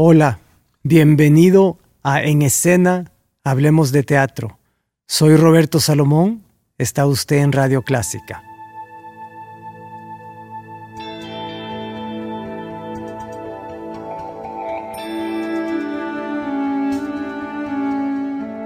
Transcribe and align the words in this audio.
Hola, 0.00 0.38
bienvenido 0.84 1.76
a 2.04 2.22
En 2.22 2.42
Escena, 2.42 3.10
Hablemos 3.42 3.90
de 3.90 4.04
Teatro. 4.04 4.60
Soy 5.08 5.34
Roberto 5.34 5.80
Salomón, 5.80 6.44
está 6.78 7.04
usted 7.04 7.38
en 7.38 7.50
Radio 7.50 7.82
Clásica. 7.82 8.44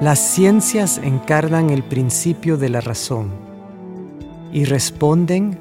Las 0.02 0.18
ciencias 0.18 0.98
encarnan 1.02 1.70
el 1.70 1.82
principio 1.82 2.58
de 2.58 2.68
la 2.68 2.82
razón 2.82 3.30
y 4.52 4.66
responden 4.66 5.56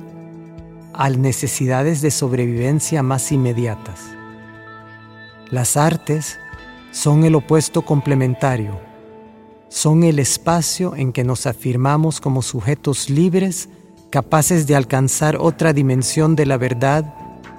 a 0.91 1.09
necesidades 1.11 2.01
de 2.01 2.11
sobrevivencia 2.11 3.03
más 3.03 3.31
inmediatas. 3.31 4.20
Las 5.51 5.75
artes 5.75 6.39
son 6.91 7.25
el 7.25 7.35
opuesto 7.35 7.81
complementario, 7.81 8.79
son 9.67 10.03
el 10.03 10.17
espacio 10.17 10.95
en 10.95 11.11
que 11.11 11.25
nos 11.25 11.45
afirmamos 11.45 12.21
como 12.21 12.41
sujetos 12.41 13.09
libres, 13.09 13.67
capaces 14.11 14.65
de 14.65 14.77
alcanzar 14.77 15.35
otra 15.35 15.73
dimensión 15.73 16.37
de 16.37 16.45
la 16.45 16.55
verdad 16.55 17.13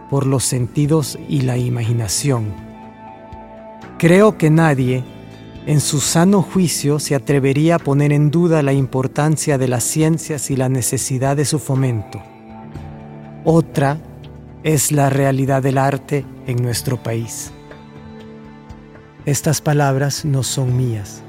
por 0.09 0.27
los 0.27 0.43
sentidos 0.43 1.19
y 1.29 1.43
la 1.43 1.59
imaginación. 1.59 2.55
Creo 3.99 4.39
que 4.39 4.49
nadie, 4.49 5.05
en 5.67 5.83
su 5.83 6.01
sano 6.01 6.41
juicio, 6.41 6.99
se 6.99 7.15
atrevería 7.15 7.75
a 7.75 7.79
poner 7.79 8.11
en 8.15 8.31
duda 8.31 8.63
la 8.63 8.73
importancia 8.73 9.59
de 9.59 9.69
las 9.69 9.85
ciencias 9.85 10.51
y 10.51 10.57
la 10.57 10.71
necesidad 10.71 11.37
de 11.37 11.45
su 11.45 11.59
fomento. 11.59 12.23
Otra 13.45 13.99
es 14.63 14.93
la 14.93 15.11
realidad 15.11 15.63
del 15.63 15.77
arte 15.77 16.25
en 16.47 16.57
nuestro 16.63 17.03
país. 17.03 17.53
Estas 19.25 19.61
palabras 19.61 20.25
no 20.25 20.43
son 20.43 20.77
mías. 20.77 21.23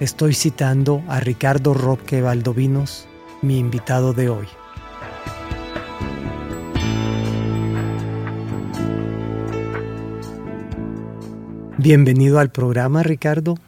Estoy 0.00 0.32
citando 0.32 1.02
a 1.06 1.20
Ricardo 1.20 1.74
Roque 1.74 2.22
Valdovinos, 2.22 3.06
mi 3.42 3.58
invitado 3.58 4.14
de 4.14 4.30
hoy. 4.30 4.46
Bienvenido 11.76 12.38
al 12.38 12.50
programa, 12.50 13.02
Ricardo. 13.02 13.58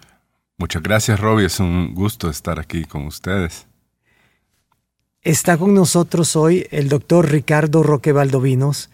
Muchas 0.56 0.82
gracias, 0.82 1.20
Robbie. 1.20 1.44
Es 1.44 1.60
un 1.60 1.94
gusto 1.94 2.30
estar 2.30 2.58
aquí 2.58 2.86
con 2.86 3.04
ustedes. 3.04 3.66
Está 5.20 5.58
con 5.58 5.74
nosotros 5.74 6.36
hoy 6.36 6.66
el 6.70 6.88
doctor 6.88 7.30
Ricardo 7.30 7.82
Roque 7.82 8.12
Valdovinos, 8.12 8.88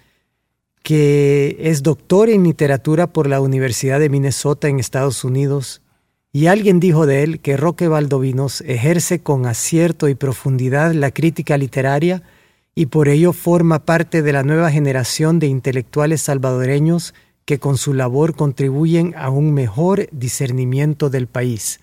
que 0.84 1.56
es 1.58 1.82
doctor 1.82 2.28
en 2.28 2.44
literatura 2.44 3.06
por 3.06 3.26
la 3.26 3.40
Universidad 3.40 3.98
de 3.98 4.10
Minnesota 4.10 4.68
en 4.68 4.78
Estados 4.78 5.24
Unidos, 5.24 5.80
y 6.30 6.46
alguien 6.46 6.78
dijo 6.78 7.06
de 7.06 7.22
él 7.22 7.40
que 7.40 7.56
Roque 7.56 7.88
Valdovinos 7.88 8.60
ejerce 8.60 9.20
con 9.20 9.46
acierto 9.46 10.08
y 10.08 10.14
profundidad 10.14 10.92
la 10.92 11.10
crítica 11.10 11.56
literaria 11.56 12.22
y 12.74 12.86
por 12.86 13.08
ello 13.08 13.32
forma 13.32 13.86
parte 13.86 14.20
de 14.20 14.32
la 14.32 14.42
nueva 14.42 14.70
generación 14.70 15.38
de 15.38 15.46
intelectuales 15.46 16.20
salvadoreños 16.20 17.14
que 17.46 17.58
con 17.58 17.78
su 17.78 17.94
labor 17.94 18.36
contribuyen 18.36 19.14
a 19.16 19.30
un 19.30 19.54
mejor 19.54 20.08
discernimiento 20.12 21.08
del 21.08 21.28
país. 21.28 21.80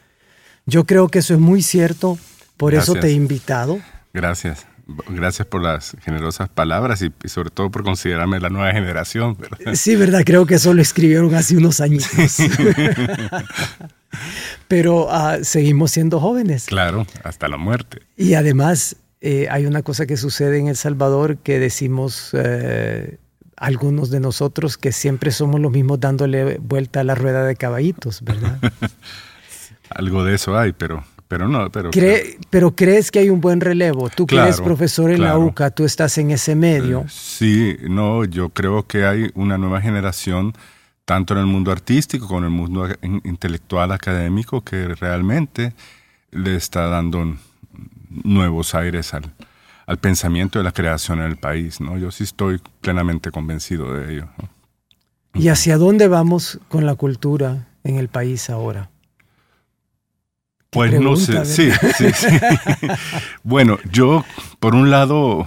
Yo 0.67 0.83
creo 0.83 1.07
que 1.07 1.19
eso 1.19 1.33
es 1.33 1.39
muy 1.39 1.63
cierto, 1.63 2.19
por 2.55 2.75
eso 2.75 2.93
te 2.93 3.07
he 3.07 3.11
invitado. 3.13 3.79
Gracias. 4.13 4.67
Gracias 5.09 5.47
por 5.47 5.61
las 5.61 5.95
generosas 6.01 6.49
palabras 6.49 7.01
y, 7.01 7.11
sobre 7.27 7.49
todo 7.49 7.71
por 7.71 7.83
considerarme 7.83 8.39
la 8.39 8.49
nueva 8.49 8.71
generación. 8.71 9.37
Sí, 9.73 9.95
verdad, 9.95 10.21
creo 10.25 10.45
que 10.45 10.55
eso 10.55 10.73
lo 10.73 10.81
escribieron 10.81 11.33
hace 11.35 11.57
unos 11.57 11.81
años. 11.81 12.07
Pero 14.67 15.07
ah, 15.11 15.37
seguimos 15.43 15.91
siendo 15.91 16.19
jóvenes. 16.19 16.65
Claro, 16.65 17.05
hasta 17.23 17.47
la 17.47 17.57
muerte. 17.57 18.01
Y 18.17 18.33
además 18.33 18.95
eh, 19.21 19.47
hay 19.49 19.65
una 19.65 19.83
cosa 19.83 20.05
que 20.05 20.17
sucede 20.17 20.59
en 20.59 20.67
El 20.67 20.75
Salvador 20.75 21.37
que 21.37 21.59
decimos 21.59 22.31
eh, 22.33 23.17
algunos 23.55 24.09
de 24.09 24.19
nosotros 24.19 24.77
que 24.77 24.91
siempre 24.91 25.31
somos 25.31 25.59
los 25.59 25.71
mismos 25.71 25.99
dándole 25.99 26.57
vuelta 26.57 27.01
a 27.01 27.03
la 27.03 27.13
rueda 27.13 27.45
de 27.45 27.55
caballitos, 27.55 28.23
¿verdad? 28.23 28.59
Algo 29.91 30.23
de 30.23 30.35
eso 30.35 30.57
hay, 30.57 30.71
pero 30.73 31.03
pero 31.31 31.47
no, 31.47 31.71
pero... 31.71 31.91
pero 32.49 32.75
crees 32.75 33.09
que 33.09 33.19
hay 33.19 33.29
un 33.29 33.39
buen 33.39 33.61
relevo. 33.61 34.09
Tú 34.09 34.27
que 34.27 34.35
eres 34.35 34.59
profesor 34.59 35.11
en 35.11 35.21
la 35.21 35.37
UCA, 35.37 35.71
tú 35.71 35.85
estás 35.85 36.17
en 36.17 36.29
ese 36.29 36.57
medio. 36.57 37.03
Eh, 37.03 37.05
sí, 37.07 37.77
no, 37.89 38.25
yo 38.25 38.49
creo 38.49 38.85
que 38.85 39.05
hay 39.05 39.31
una 39.33 39.57
nueva 39.57 39.79
generación, 39.79 40.53
tanto 41.05 41.33
en 41.33 41.39
el 41.39 41.45
mundo 41.45 41.71
artístico 41.71 42.27
como 42.27 42.39
en 42.39 42.43
el 42.43 42.49
mundo 42.49 42.85
intelectual 43.23 43.93
académico, 43.93 44.59
que 44.59 44.93
realmente 44.93 45.73
le 46.31 46.57
está 46.57 46.87
dando 46.87 47.37
nuevos 48.09 48.75
aires 48.75 49.13
al, 49.13 49.33
al 49.85 49.99
pensamiento 49.99 50.59
de 50.59 50.65
la 50.65 50.73
creación 50.73 51.19
en 51.19 51.27
el 51.27 51.37
país. 51.37 51.79
¿no? 51.79 51.97
Yo 51.97 52.11
sí 52.11 52.25
estoy 52.25 52.59
plenamente 52.81 53.31
convencido 53.31 53.93
de 53.93 54.15
ello. 54.15 54.27
¿Y 55.33 55.47
hacia 55.47 55.77
dónde 55.77 56.09
vamos 56.09 56.59
con 56.67 56.85
la 56.85 56.95
cultura 56.95 57.69
en 57.85 57.95
el 57.95 58.09
país 58.09 58.49
ahora? 58.49 58.90
Pues 60.71 60.99
no 61.01 61.17
sé, 61.17 61.43
sí, 61.45 61.69
sí, 61.97 62.13
sí. 62.13 62.27
bueno, 63.43 63.77
yo 63.91 64.23
por 64.61 64.73
un 64.73 64.89
lado 64.89 65.45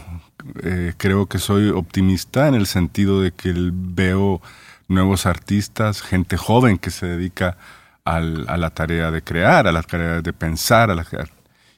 eh, 0.63 0.93
creo 0.99 1.27
que 1.27 1.39
soy 1.39 1.71
optimista 1.71 2.47
en 2.47 2.55
el 2.55 2.67
sentido 2.67 3.23
de 3.23 3.33
que 3.33 3.55
veo 3.57 4.43
nuevos 4.87 5.25
artistas, 5.25 6.03
gente 6.03 6.37
joven 6.37 6.77
que 6.77 6.91
se 6.91 7.07
dedica 7.07 7.57
a 8.05 8.21
la 8.21 8.69
tarea 8.69 9.11
de 9.11 9.23
crear, 9.23 9.67
a 9.67 9.73
la 9.73 9.83
tarea 9.83 10.21
de 10.21 10.33
pensar, 10.35 10.91
a 10.91 10.95
la, 10.95 11.07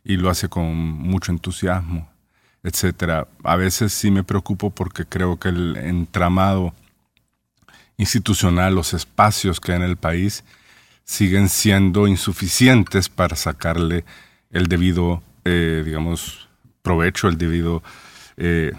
y 0.02 0.16
lo 0.16 0.28
hace 0.28 0.48
con 0.48 0.74
mucho 0.74 1.30
entusiasmo, 1.30 2.08
etcétera. 2.64 3.28
A 3.44 3.54
veces 3.54 3.92
sí 3.92 4.10
me 4.10 4.24
preocupo 4.24 4.70
porque 4.70 5.04
creo 5.04 5.38
que 5.38 5.50
el 5.50 5.76
entramado 5.76 6.74
institucional, 7.96 8.74
los 8.74 8.92
espacios 8.92 9.60
que 9.60 9.70
hay 9.70 9.76
en 9.76 9.84
el 9.84 9.96
país, 9.96 10.42
siguen 11.06 11.48
siendo 11.48 12.08
insuficientes 12.08 13.08
para 13.08 13.36
sacarle 13.36 14.04
el 14.50 14.66
debido, 14.66 15.22
eh, 15.44 15.82
digamos, 15.84 16.48
provecho, 16.82 17.28
el 17.28 17.38
debido, 17.38 17.82
eh, 18.36 18.72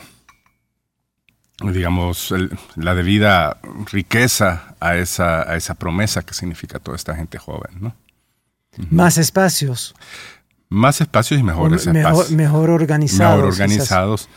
digamos, 1.61 2.33
la 2.75 2.93
debida 2.93 3.57
riqueza 3.91 4.75
a 4.79 4.97
esa, 4.97 5.49
a 5.49 5.55
esa 5.55 5.75
promesa 5.75 6.21
que 6.23 6.33
significa 6.33 6.79
toda 6.79 6.97
esta 6.97 7.15
gente 7.15 7.39
joven, 7.39 7.71
¿no? 7.79 7.95
Más 8.91 9.17
espacios. 9.17 9.95
Más 10.69 11.01
espacios 11.01 11.39
y 11.39 11.43
mejores 11.43 11.87
espacios. 11.87 12.31
Mejor 12.31 12.69
organizados. 12.69 13.35
Mejor 13.35 13.53
organizados. 13.53 14.29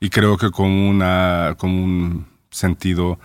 Y 0.00 0.08
creo 0.10 0.38
que 0.38 0.50
con, 0.50 0.70
una, 0.70 1.56
con 1.58 1.70
un 1.70 2.26
sentido 2.50 3.18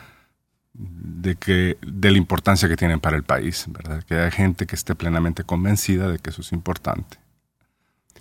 de, 0.77 1.35
que, 1.35 1.77
de 1.81 2.11
la 2.11 2.17
importancia 2.17 2.69
que 2.69 2.77
tienen 2.77 2.99
para 2.99 3.17
el 3.17 3.23
país, 3.23 3.65
¿verdad? 3.67 4.03
Que 4.03 4.15
haya 4.15 4.31
gente 4.31 4.65
que 4.65 4.75
esté 4.75 4.95
plenamente 4.95 5.43
convencida 5.43 6.07
de 6.07 6.19
que 6.19 6.29
eso 6.29 6.41
es 6.41 6.51
importante, 6.51 7.17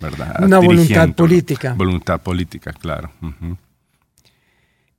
¿verdad? 0.01 0.43
Una 0.43 0.59
voluntad 0.59 1.09
política. 1.13 1.73
Voluntad 1.73 2.21
política, 2.21 2.73
claro. 2.73 3.11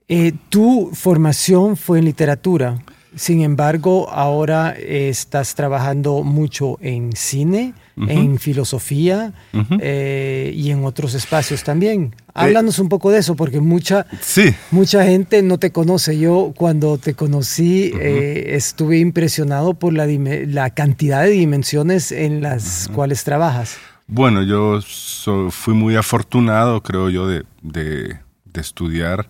Eh, 0.07 0.33
¿Tu 0.49 0.91
formación 0.95 1.77
fue 1.77 1.99
en 1.99 2.05
literatura? 2.05 2.79
Sin 3.15 3.43
embargo, 3.43 4.09
ahora 4.11 4.71
estás 4.73 5.55
trabajando 5.55 6.23
mucho 6.23 6.79
en 6.81 7.13
cine, 7.13 7.75
en 8.07 8.39
filosofía 8.39 9.33
eh, 9.81 10.53
y 10.55 10.71
en 10.71 10.85
otros 10.85 11.15
espacios 11.15 11.65
también. 11.65 12.15
Eh, 12.15 12.33
Háblanos 12.35 12.79
un 12.79 12.89
poco 12.89 13.11
de 13.11 13.19
eso, 13.19 13.35
porque 13.35 13.61
mucha, 13.61 14.07
mucha 14.71 15.05
gente 15.05 15.43
no 15.43 15.59
te 15.59 15.73
conoce. 15.73 16.19
Yo 16.19 16.53
cuando 16.57 16.99
te 16.99 17.15
conocí 17.15 17.93
eh, 18.01 18.55
estuve 18.55 18.99
impresionado 18.99 19.75
por 19.75 19.93
la, 19.93 20.07
la, 20.07 20.71
cantidad 20.71 21.23
de 21.23 21.31
dimensiones 21.31 22.13
en 22.13 22.43
las 22.43 22.89
cuales 22.95 23.25
trabajas. 23.25 23.77
Bueno, 24.07 24.43
yo 24.43 24.81
fui 25.51 25.75
muy 25.75 25.97
afortunado, 25.97 26.83
creo 26.83 27.11
yo, 27.11 27.27
de, 27.27 27.45
de, 27.63 28.19
de 28.45 28.61
estudiar 28.61 29.29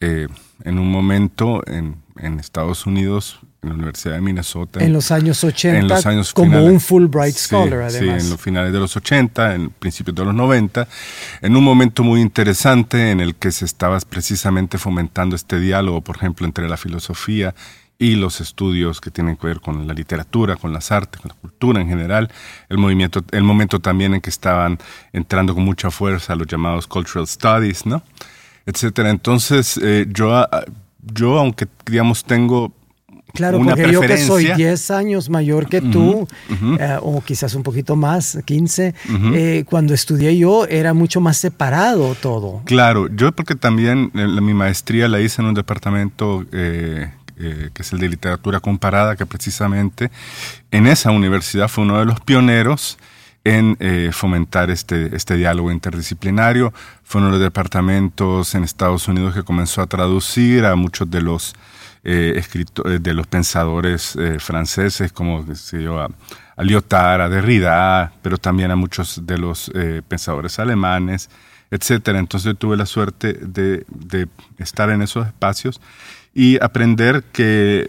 en 0.00 0.78
un 0.78 0.90
momento 0.90 1.62
en 1.66 2.04
en 2.18 2.38
Estados 2.38 2.86
Unidos, 2.86 3.40
en 3.64 3.70
la 3.70 3.74
Universidad 3.74 4.14
de 4.14 4.20
Minnesota. 4.20 4.82
En 4.82 4.92
los 4.92 5.10
años 5.10 5.42
80, 5.42 6.00
como 6.34 6.64
un 6.64 6.80
Fulbright 6.80 7.36
Scholar, 7.36 7.82
además. 7.82 7.92
Sí, 7.94 8.26
en 8.26 8.30
los 8.30 8.40
finales 8.40 8.72
de 8.72 8.78
los 8.78 8.96
80, 8.96 9.54
en 9.54 9.70
principios 9.70 10.14
de 10.14 10.24
los 10.24 10.34
90, 10.34 10.86
en 11.42 11.56
un 11.56 11.64
momento 11.64 12.02
muy 12.02 12.20
interesante 12.20 13.10
en 13.10 13.20
el 13.20 13.34
que 13.34 13.50
se 13.52 13.64
estaba 13.64 13.98
precisamente 14.00 14.78
fomentando 14.78 15.36
este 15.36 15.58
diálogo, 15.58 16.00
por 16.00 16.16
ejemplo, 16.16 16.46
entre 16.46 16.68
la 16.68 16.76
filosofía 16.76 17.54
y 17.98 18.16
los 18.16 18.40
estudios 18.40 19.00
que 19.00 19.10
tienen 19.10 19.36
que 19.36 19.46
ver 19.46 19.60
con 19.60 19.86
la 19.86 19.94
literatura, 19.94 20.56
con 20.56 20.72
las 20.72 20.90
artes, 20.90 21.20
con 21.20 21.28
la 21.28 21.40
cultura 21.40 21.80
en 21.80 21.88
general, 21.88 22.30
el 22.68 22.78
movimiento, 22.78 23.24
el 23.30 23.44
momento 23.44 23.80
también 23.80 24.14
en 24.14 24.20
que 24.20 24.30
estaban 24.30 24.78
entrando 25.12 25.54
con 25.54 25.64
mucha 25.64 25.90
fuerza 25.90 26.34
los 26.34 26.46
llamados 26.46 26.86
cultural 26.86 27.26
studies, 27.26 27.86
¿no? 27.86 28.02
etcétera. 28.66 29.10
Entonces, 29.10 29.78
eh, 29.82 30.06
yo 30.08 30.34
ah, 30.34 30.48
yo, 31.12 31.38
aunque 31.38 31.66
digamos 31.84 32.24
tengo 32.24 32.72
Claro, 33.34 33.60
porque 33.62 33.92
yo 33.92 34.00
que 34.00 34.16
soy 34.18 34.52
10 34.52 34.90
años 34.92 35.28
mayor 35.28 35.68
que 35.68 35.80
tú, 35.80 36.26
eh, 36.78 36.98
o 37.02 37.20
quizás 37.20 37.54
un 37.54 37.62
poquito 37.62 37.96
más, 37.96 38.38
15, 38.44 38.94
eh, 39.34 39.64
cuando 39.68 39.92
estudié 39.92 40.38
yo 40.38 40.66
era 40.66 40.94
mucho 40.94 41.20
más 41.20 41.36
separado 41.36 42.14
todo. 42.14 42.62
Claro, 42.64 43.08
yo 43.08 43.32
porque 43.32 43.56
también 43.56 44.12
eh, 44.14 44.26
mi 44.26 44.54
maestría 44.54 45.08
la 45.08 45.20
hice 45.20 45.42
en 45.42 45.48
un 45.48 45.54
departamento 45.54 46.46
que 46.50 47.10
es 47.82 47.92
el 47.92 47.98
de 47.98 48.08
literatura 48.08 48.60
comparada, 48.60 49.16
que 49.16 49.26
precisamente 49.26 50.10
en 50.70 50.86
esa 50.86 51.10
universidad 51.10 51.68
fue 51.68 51.82
uno 51.82 51.98
de 51.98 52.04
los 52.04 52.20
pioneros 52.20 52.96
en 53.44 53.76
eh, 53.78 54.10
fomentar 54.12 54.70
este, 54.70 55.14
este 55.14 55.36
diálogo 55.36 55.70
interdisciplinario. 55.70 56.72
Fue 57.04 57.20
uno 57.20 57.30
de 57.30 57.36
los 57.36 57.42
departamentos 57.42 58.54
en 58.54 58.64
Estados 58.64 59.06
Unidos 59.06 59.34
que 59.34 59.42
comenzó 59.42 59.82
a 59.82 59.86
traducir 59.86 60.64
a 60.64 60.74
muchos 60.74 61.10
de 61.10 61.20
los, 61.20 61.54
eh, 62.04 62.34
escritores, 62.36 63.02
de 63.02 63.14
los 63.14 63.26
pensadores 63.26 64.14
eh, 64.16 64.38
franceses, 64.38 65.12
como 65.12 65.44
yo, 65.72 66.00
a, 66.00 66.08
Lyotard, 66.62 67.22
a 67.22 67.28
Derrida, 67.28 68.12
pero 68.22 68.38
también 68.38 68.70
a 68.70 68.76
muchos 68.76 69.26
de 69.26 69.38
los 69.38 69.72
pensadores 70.06 70.58
alemanes, 70.58 71.28
etcétera. 71.70 72.20
Entonces 72.20 72.56
tuve 72.56 72.76
la 72.76 72.86
suerte 72.86 73.32
de, 73.32 73.84
de 73.88 74.28
estar 74.58 74.90
en 74.90 75.02
esos 75.02 75.26
espacios 75.26 75.80
y 76.34 76.62
aprender 76.62 77.22
que 77.32 77.86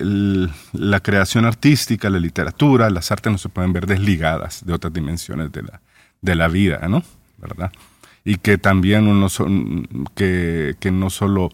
la 0.72 1.00
creación 1.00 1.46
artística, 1.46 2.12
la 2.12 2.20
literatura, 2.20 2.92
las 2.92 3.12
artes 3.12 3.32
no 3.32 3.40
se 3.40 3.50
pueden 3.50 3.74
ver 3.74 3.88
desligadas 3.88 4.64
de 4.64 4.74
otras 4.74 4.94
dimensiones 4.94 5.52
de 5.52 5.64
la, 5.64 5.82
de 6.22 6.36
la 6.36 6.48
vida, 6.48 6.88
¿no? 6.88 7.04
¿Verdad? 7.40 7.72
Y 8.24 8.38
que 8.38 8.60
también 8.60 9.08
uno 9.08 9.28
que, 10.14 10.76
que 10.80 10.92
no 10.92 11.10
solo 11.10 11.50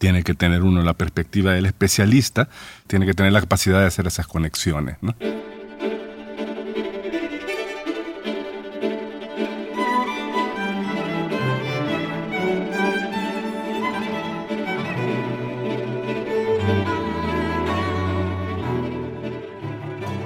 tiene 0.00 0.22
que 0.22 0.32
tener 0.32 0.62
uno 0.62 0.82
la 0.82 0.94
perspectiva 0.94 1.52
del 1.52 1.66
especialista, 1.66 2.48
tiene 2.86 3.04
que 3.04 3.12
tener 3.12 3.32
la 3.32 3.40
capacidad 3.40 3.80
de 3.80 3.86
hacer 3.86 4.06
esas 4.06 4.26
conexiones, 4.26 4.96
¿no? 5.02 5.14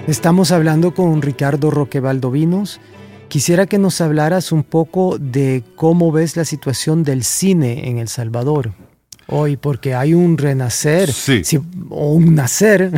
Estamos 0.06 0.52
hablando 0.52 0.94
con 0.94 1.20
Ricardo 1.20 1.72
Roque 1.72 1.98
Valdovinos. 1.98 2.80
Quisiera 3.28 3.66
que 3.66 3.78
nos 3.78 4.00
hablaras 4.00 4.52
un 4.52 4.62
poco 4.62 5.18
de 5.18 5.64
cómo 5.74 6.12
ves 6.12 6.36
la 6.36 6.44
situación 6.44 7.02
del 7.02 7.24
cine 7.24 7.88
en 7.88 7.98
El 7.98 8.06
Salvador 8.06 8.70
hoy, 9.26 9.56
porque 9.56 9.94
hay 9.94 10.14
un 10.14 10.38
renacer 10.38 11.10
o 11.90 12.12
un 12.12 12.34
nacer. 12.34 12.90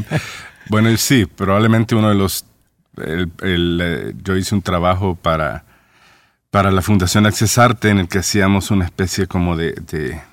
bueno, 0.68 0.96
sí, 0.96 1.26
probablemente 1.26 1.94
uno 1.94 2.08
de 2.08 2.14
los... 2.14 2.44
Eh, 2.96 4.14
yo 4.22 4.36
hice 4.36 4.54
un 4.54 4.62
trabajo 4.62 5.16
para, 5.16 5.64
para 6.50 6.70
la 6.70 6.82
Fundación 6.82 7.26
Accesarte 7.26 7.88
en 7.88 7.98
el 7.98 8.08
que 8.08 8.18
hacíamos 8.18 8.70
una 8.70 8.84
especie 8.84 9.26
como 9.26 9.56
de, 9.56 9.72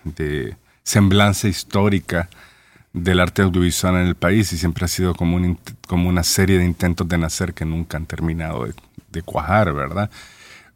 de 0.04 0.56
semblanza 0.84 1.48
histórica 1.48 2.30
del 2.94 3.20
arte 3.20 3.42
audiovisual 3.42 3.96
en 3.96 4.08
el 4.08 4.16
país 4.16 4.52
y 4.54 4.58
siempre 4.58 4.86
ha 4.86 4.88
sido 4.88 5.16
como, 5.16 5.38
un, 5.38 5.58
como 5.88 6.10
una 6.10 6.24
serie 6.24 6.58
de 6.58 6.66
intentos 6.66 7.08
de 7.08 7.18
nacer 7.18 7.54
que 7.54 7.66
nunca 7.66 7.98
han 7.98 8.06
terminado 8.06 8.68
de, 9.12 9.22
cuajar, 9.24 9.74
¿verdad? 9.74 10.10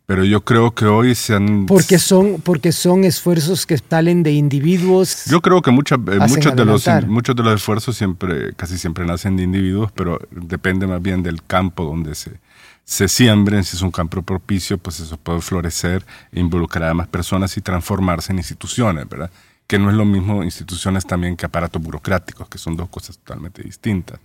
Pero 0.06 0.24
yo 0.24 0.42
creo 0.42 0.76
que 0.76 0.86
hoy 0.86 1.16
se 1.16 1.34
han... 1.34 1.66
Porque 1.66 1.98
son, 1.98 2.40
porque 2.42 2.72
son 2.72 3.04
esfuerzos 3.06 3.66
que 3.66 3.78
salen 3.78 4.22
de 4.22 4.34
individuos. 4.34 5.26
Yo 5.26 5.42
creo 5.42 5.62
que 5.62 5.72
mucha, 5.72 5.96
eh, 5.96 6.20
muchos, 6.28 6.56
de 6.56 6.64
los, 6.64 6.88
muchos 7.08 7.36
de 7.36 7.44
los 7.44 7.56
esfuerzos 7.56 7.98
siempre, 7.98 8.54
casi 8.54 8.78
siempre 8.78 9.06
nacen 9.06 9.36
de 9.36 9.44
individuos, 9.44 9.92
pero 9.92 10.20
depende 10.30 10.86
más 10.86 11.02
bien 11.02 11.24
del 11.24 11.42
campo 11.42 11.84
donde 11.84 12.14
se, 12.14 12.40
se 12.84 13.08
siembren. 13.08 13.64
Si 13.64 13.78
es 13.78 13.82
un 13.82 13.92
campo 13.92 14.22
propicio, 14.22 14.78
pues 14.78 15.00
eso 15.00 15.18
puede 15.18 15.42
florecer, 15.42 16.06
e 16.32 16.40
involucrar 16.40 16.92
a 16.92 16.94
más 16.94 17.08
personas 17.08 17.58
y 17.58 17.62
transformarse 17.62 18.32
en 18.32 18.38
instituciones, 18.38 19.10
¿verdad? 19.10 19.32
que 19.68 19.80
no 19.80 19.90
es 19.90 19.96
lo 19.96 20.06
mismo 20.06 20.44
instituciones 20.44 21.06
también 21.06 21.36
que 21.36 21.46
aparatos 21.46 21.82
burocráticos, 21.82 22.48
que 22.48 22.58
son 22.58 22.76
dos 22.78 22.90
cosas 22.90 23.18
totalmente 23.18 23.64
distintas. 23.64 24.20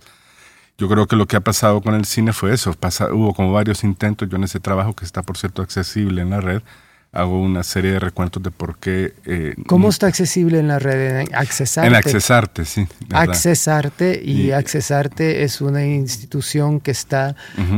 Yo 0.81 0.89
creo 0.89 1.05
que 1.05 1.15
lo 1.15 1.27
que 1.27 1.35
ha 1.35 1.41
pasado 1.41 1.79
con 1.81 1.93
el 1.93 2.05
cine 2.05 2.33
fue 2.33 2.55
eso. 2.55 2.75
hubo 3.11 3.35
como 3.35 3.53
varios 3.53 3.83
intentos. 3.83 4.27
Yo 4.27 4.37
en 4.37 4.45
ese 4.45 4.59
trabajo, 4.59 4.95
que 4.95 5.05
está 5.05 5.21
por 5.21 5.37
cierto 5.37 5.61
accesible 5.61 6.23
en 6.23 6.31
la 6.31 6.41
red, 6.41 6.63
hago 7.11 7.39
una 7.39 7.61
serie 7.61 7.91
de 7.91 7.99
recuentos 7.99 8.41
de 8.41 8.49
por 8.49 8.79
qué... 8.79 9.13
Eh, 9.27 9.53
¿Cómo 9.67 9.89
está 9.89 10.07
accesible 10.07 10.57
en 10.57 10.67
la 10.67 10.79
red? 10.79 11.19
En 11.19 11.35
Accesarte. 11.35 11.87
En 11.87 11.93
Accesarte, 11.93 12.65
sí. 12.65 12.87
Accesarte, 13.11 14.23
y, 14.25 14.49
Accesarte 14.49 15.43
es 15.43 15.61
una 15.61 15.85
institución 15.85 16.79
que 16.79 16.89
está 16.89 17.35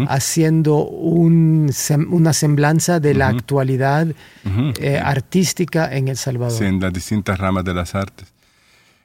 haciendo 0.08 0.86
un, 0.86 1.74
una 2.10 2.32
semblanza 2.32 3.02
de 3.02 3.16
la 3.16 3.28
actualidad 3.28 4.08
eh, 4.80 4.98
artística 4.98 5.94
en 5.94 6.08
El 6.08 6.16
Salvador. 6.16 6.58
Sí, 6.58 6.64
en 6.64 6.80
las 6.80 6.94
distintas 6.94 7.38
ramas 7.38 7.66
de 7.66 7.74
las 7.74 7.96
artes. 7.96 8.33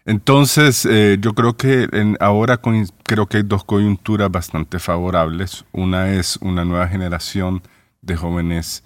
Entonces, 0.08 0.86
eh, 0.86 1.18
yo 1.20 1.34
creo 1.34 1.58
que 1.58 1.86
en, 1.92 2.16
ahora 2.18 2.58
creo 3.02 3.26
que 3.26 3.36
hay 3.36 3.42
dos 3.42 3.62
coyunturas 3.62 4.30
bastante 4.32 4.78
favorables. 4.78 5.66
Una 5.70 6.14
es 6.14 6.38
una 6.38 6.64
nueva 6.64 6.88
generación 6.88 7.62
de 8.00 8.16
jóvenes 8.16 8.84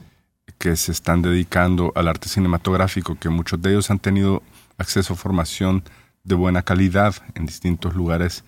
que 0.59 0.75
se 0.75 0.91
están 0.91 1.23
dedicando 1.23 1.93
al 1.95 2.09
arte 2.09 2.29
cinematográfico, 2.29 3.14
que 3.21 3.29
muchos 3.29 3.62
de 3.62 3.71
ellos 3.71 3.88
han 3.93 4.00
tenido 4.00 4.43
acceso 4.79 5.12
a 5.12 5.17
formación 5.17 5.85
de 6.25 6.35
buena 6.35 6.62
calidad 6.62 7.14
en 7.37 7.47
distintos 7.47 7.95
lugares 7.95 8.43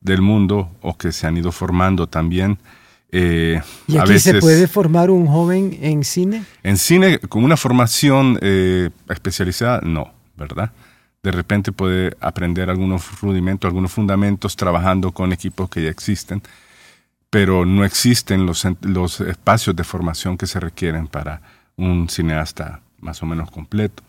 del 0.00 0.20
mundo 0.20 0.72
o 0.82 0.98
que 0.98 1.12
se 1.12 1.28
han 1.28 1.36
ido 1.36 1.52
formando 1.52 2.08
también. 2.08 2.58
Eh, 3.12 3.60
¿Y 3.86 3.98
aquí 3.98 4.18
se 4.18 4.40
puede 4.40 4.66
formar 4.66 5.10
un 5.10 5.28
joven 5.28 5.78
en 5.80 6.02
cine? 6.02 6.44
En 6.64 6.76
cine, 6.76 7.20
con 7.20 7.44
una 7.44 7.56
formación 7.56 8.36
eh, 8.42 8.90
especializada, 9.08 9.80
no, 9.84 10.12
¿verdad? 10.36 10.72
De 11.26 11.32
repente 11.32 11.72
puede 11.72 12.16
aprender 12.20 12.70
algunos 12.70 13.20
rudimentos, 13.20 13.66
algunos 13.66 13.90
fundamentos 13.90 14.54
trabajando 14.54 15.10
con 15.10 15.32
equipos 15.32 15.68
que 15.68 15.82
ya 15.82 15.90
existen, 15.90 16.40
pero 17.30 17.66
no 17.66 17.84
existen 17.84 18.46
los, 18.46 18.64
los 18.82 19.20
espacios 19.22 19.74
de 19.74 19.82
formación 19.82 20.38
que 20.38 20.46
se 20.46 20.60
requieren 20.60 21.08
para 21.08 21.42
un 21.76 22.08
cineasta 22.08 22.80
más 23.00 23.24
o 23.24 23.26
menos 23.26 23.50
completo. 23.50 24.04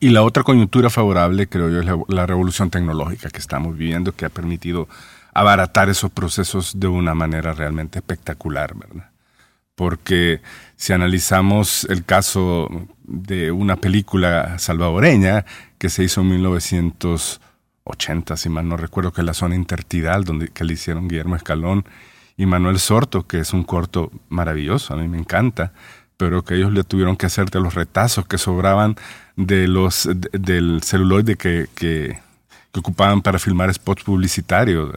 Y 0.00 0.08
la 0.08 0.22
otra 0.22 0.42
coyuntura 0.42 0.88
favorable, 0.88 1.48
creo 1.48 1.68
yo, 1.68 1.80
es 1.80 2.08
la, 2.08 2.24
revolución 2.24 2.70
tecnológica 2.70 3.28
que 3.28 3.38
estamos 3.38 3.76
viviendo, 3.76 4.12
que 4.12 4.24
ha 4.24 4.30
permitido 4.30 4.88
abaratar 5.34 5.90
esos 5.90 6.10
procesos 6.10 6.80
de 6.80 6.88
una 6.88 7.12
manera 7.12 7.52
realmente 7.52 7.98
espectacular, 7.98 8.74
¿verdad? 8.74 9.10
Porque 9.76 10.40
si 10.76 10.92
analizamos 10.92 11.86
el 11.88 12.04
caso 12.04 12.68
de 13.04 13.52
una 13.52 13.76
película 13.76 14.58
salvadoreña 14.58 15.44
que 15.78 15.90
se 15.90 16.02
hizo 16.02 16.22
en 16.22 16.30
1980, 16.30 18.36
si 18.36 18.48
mal 18.48 18.68
no 18.68 18.76
recuerdo, 18.76 19.12
que 19.12 19.20
es 19.20 19.26
la 19.26 19.34
zona 19.34 19.54
intertidal, 19.54 20.24
donde, 20.24 20.48
que 20.48 20.64
le 20.64 20.72
hicieron 20.72 21.06
Guillermo 21.06 21.36
Escalón 21.36 21.84
y 22.36 22.46
Manuel 22.46 22.80
Sorto, 22.80 23.26
que 23.26 23.38
es 23.38 23.52
un 23.52 23.62
corto 23.62 24.10
maravilloso, 24.28 24.94
a 24.94 24.96
mí 24.96 25.08
me 25.08 25.18
encanta, 25.18 25.72
pero 26.16 26.42
que 26.42 26.56
ellos 26.56 26.72
le 26.72 26.82
tuvieron 26.82 27.16
que 27.16 27.26
hacer 27.26 27.50
de 27.50 27.60
los 27.60 27.74
retazos 27.74 28.26
que 28.26 28.38
sobraban 28.38 28.96
de 29.36 29.68
los, 29.68 30.08
del 30.32 30.82
celuloide 30.82 31.36
que, 31.36 31.68
que, 31.74 32.18
que 32.72 32.80
ocupaban 32.80 33.22
para 33.22 33.38
filmar 33.38 33.72
spots 33.72 34.04
publicitarios. 34.04 34.90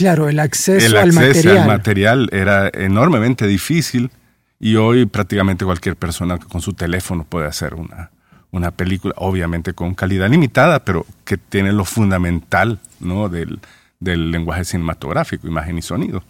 Claro, 0.00 0.30
el 0.30 0.40
acceso, 0.40 0.86
el 0.86 0.96
al, 0.96 1.12
material. 1.12 1.58
al 1.58 1.66
material 1.66 2.28
era 2.32 2.70
enormemente 2.72 3.46
difícil 3.46 4.10
y 4.58 4.76
hoy 4.76 5.04
prácticamente 5.04 5.66
cualquier 5.66 5.94
persona 5.94 6.38
con 6.38 6.62
su 6.62 6.72
teléfono 6.72 7.24
puede 7.24 7.46
hacer 7.46 7.74
una, 7.74 8.10
una 8.50 8.70
película, 8.70 9.12
obviamente 9.18 9.74
con 9.74 9.94
calidad 9.94 10.30
limitada, 10.30 10.86
pero 10.86 11.04
que 11.26 11.36
tiene 11.36 11.72
lo 11.72 11.84
fundamental 11.84 12.78
¿no? 12.98 13.28
del, 13.28 13.60
del 13.98 14.30
lenguaje 14.30 14.64
cinematográfico, 14.64 15.46
imagen 15.46 15.76
y 15.76 15.82
sonido, 15.82 16.24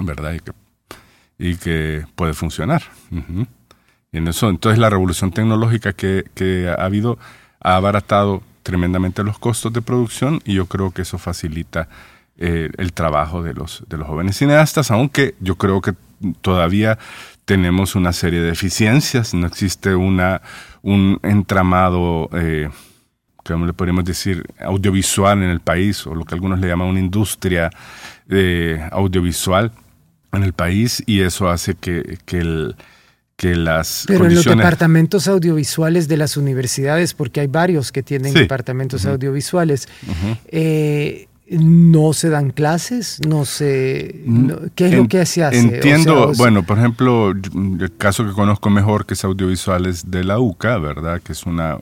¿verdad? 0.00 0.34
Y 0.34 0.40
que, 0.40 0.52
y 1.38 1.56
que 1.56 2.04
puede 2.16 2.34
funcionar. 2.34 2.82
Y 4.12 4.18
en 4.18 4.28
eso, 4.28 4.50
entonces 4.50 4.78
la 4.78 4.90
revolución 4.90 5.30
tecnológica 5.30 5.94
que, 5.94 6.26
que 6.34 6.68
ha 6.68 6.84
habido 6.84 7.18
ha 7.62 7.76
abaratado 7.76 8.42
tremendamente 8.62 9.24
los 9.24 9.38
costos 9.38 9.72
de 9.72 9.80
producción 9.80 10.42
y 10.44 10.52
yo 10.52 10.66
creo 10.66 10.90
que 10.90 11.00
eso 11.00 11.16
facilita 11.16 11.88
eh, 12.40 12.70
el 12.78 12.92
trabajo 12.92 13.42
de 13.42 13.54
los, 13.54 13.84
de 13.88 13.96
los 13.98 14.08
jóvenes 14.08 14.36
cineastas, 14.36 14.90
aunque 14.90 15.34
yo 15.40 15.54
creo 15.56 15.80
que 15.80 15.92
todavía 16.40 16.98
tenemos 17.44 17.94
una 17.94 18.12
serie 18.12 18.40
de 18.40 18.46
deficiencias, 18.46 19.34
no 19.34 19.46
existe 19.46 19.94
una, 19.94 20.40
un 20.82 21.18
entramado, 21.22 22.28
eh, 22.32 22.68
¿cómo 23.44 23.66
le 23.66 23.72
podríamos 23.72 24.04
decir?, 24.04 24.44
audiovisual 24.60 25.42
en 25.42 25.50
el 25.50 25.60
país, 25.60 26.06
o 26.06 26.14
lo 26.14 26.24
que 26.24 26.34
algunos 26.34 26.60
le 26.60 26.68
llaman 26.68 26.88
una 26.88 27.00
industria 27.00 27.70
eh, 28.28 28.80
audiovisual 28.92 29.72
en 30.32 30.42
el 30.44 30.52
país, 30.52 31.02
y 31.06 31.20
eso 31.22 31.48
hace 31.50 31.74
que, 31.74 32.18
que, 32.24 32.38
el, 32.38 32.76
que 33.36 33.56
las 33.56 34.04
Pero 34.06 34.26
en 34.26 34.34
los 34.34 34.44
departamentos 34.44 35.26
audiovisuales 35.26 36.06
de 36.06 36.16
las 36.16 36.36
universidades, 36.36 37.14
porque 37.14 37.40
hay 37.40 37.48
varios 37.48 37.90
que 37.90 38.02
tienen 38.04 38.32
Sí. 38.32 38.38
departamentos 38.40 39.06
audiovisuales, 39.06 39.88
eh, 40.52 41.26
no 41.50 42.12
se 42.12 42.30
dan 42.30 42.50
clases, 42.50 43.20
no 43.20 43.44
se, 43.44 44.22
no- 44.26 44.58
¿qué 44.74 44.86
es 44.88 44.94
lo 44.94 45.04
Mm, 45.04 45.08
que 45.08 45.26
se 45.26 45.44
hace? 45.44 45.86
O 45.86 45.92
Entiendo, 45.92 45.96
sea, 45.96 46.26
o 46.26 46.34
sea, 46.34 46.44
bueno, 46.44 46.62
por 46.64 46.78
ejemplo, 46.78 47.30
el 47.32 47.96
caso 47.98 48.24
que 48.26 48.32
conozco 48.32 48.70
mejor 48.70 49.06
que 49.06 49.14
es 49.14 49.24
audiovisuales 49.24 50.10
de 50.10 50.24
la 50.24 50.38
UCA, 50.38 50.78
¿verdad? 50.78 51.20
Que 51.22 51.32
es 51.32 51.44
una 51.46 51.78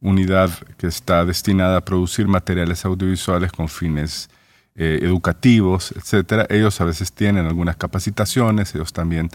unidad 0.00 0.50
que 0.76 0.86
está 0.86 1.24
destinada 1.24 1.78
a 1.78 1.84
producir 1.84 2.28
materiales 2.28 2.84
audiovisuales 2.84 3.52
con 3.52 3.68
fines 3.68 4.28
eh, 4.76 4.98
educativos, 5.02 5.92
etcétera. 5.96 6.46
Ellos 6.50 6.80
a 6.80 6.84
veces 6.84 7.12
tienen 7.12 7.46
algunas 7.46 7.76
capacitaciones, 7.76 8.74
ellos 8.74 8.92
también 8.92 9.30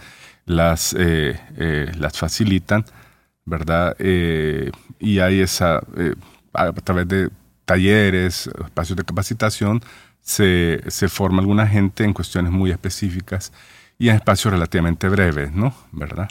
las, 0.45 0.95
eh, 0.97 1.39
eh, 1.57 1.91
las 1.97 2.17
facilitan, 2.17 2.85
¿verdad? 3.45 3.95
Y 4.99 5.19
hay 5.19 5.39
esa, 5.41 5.81
a 6.53 6.71
través 6.73 7.07
de 7.07 7.29
talleres, 7.69 8.49
espacios 8.65 8.97
de 8.97 9.03
capacitación, 9.03 9.81
se, 10.21 10.81
se 10.87 11.07
forma 11.07 11.39
alguna 11.41 11.67
gente 11.67 12.03
en 12.03 12.13
cuestiones 12.13 12.51
muy 12.51 12.71
específicas 12.71 13.51
y 13.99 14.09
en 14.09 14.15
espacios 14.15 14.51
relativamente 14.53 15.07
breves, 15.09 15.51
¿no? 15.53 15.73
¿Verdad? 15.91 16.27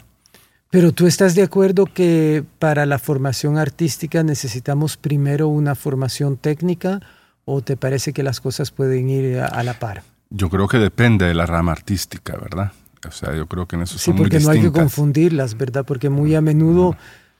Pero 0.69 0.91
tú 0.91 1.07
estás 1.07 1.33
de 1.35 1.43
acuerdo 1.43 1.85
que 1.85 2.43
para 2.59 2.85
la 2.85 2.99
formación 2.99 3.57
artística 3.57 4.21
necesitamos 4.23 4.97
primero 4.97 5.47
una 5.47 5.75
formación 5.75 6.37
técnica 6.37 6.99
o 7.45 7.61
te 7.61 7.75
parece 7.77 8.13
que 8.13 8.21
las 8.21 8.39
cosas 8.41 8.69
pueden 8.71 9.09
ir 9.09 9.39
a, 9.39 9.45
a 9.47 9.63
la 9.63 9.73
par? 9.79 10.03
Yo 10.29 10.49
creo 10.49 10.67
que 10.67 10.77
depende 10.77 11.25
de 11.25 11.33
la 11.33 11.45
rama 11.47 11.71
artística, 11.71 12.37
¿verdad? 12.37 12.71
O 13.07 13.11
sea, 13.11 13.33
yo 13.35 13.47
creo 13.47 13.65
que 13.65 13.77
en 13.77 13.83
eso 13.83 13.97
Sí, 13.97 14.11
son 14.11 14.17
muy 14.17 14.25
porque 14.25 14.39
no 14.39 14.49
hay 14.51 14.59
que 14.59 14.69
distintas. 14.69 14.81
confundirlas, 14.83 15.57
¿verdad? 15.57 15.85
Porque 15.85 16.09
muy 16.09 16.35
a 16.35 16.41
menudo, 16.41 16.95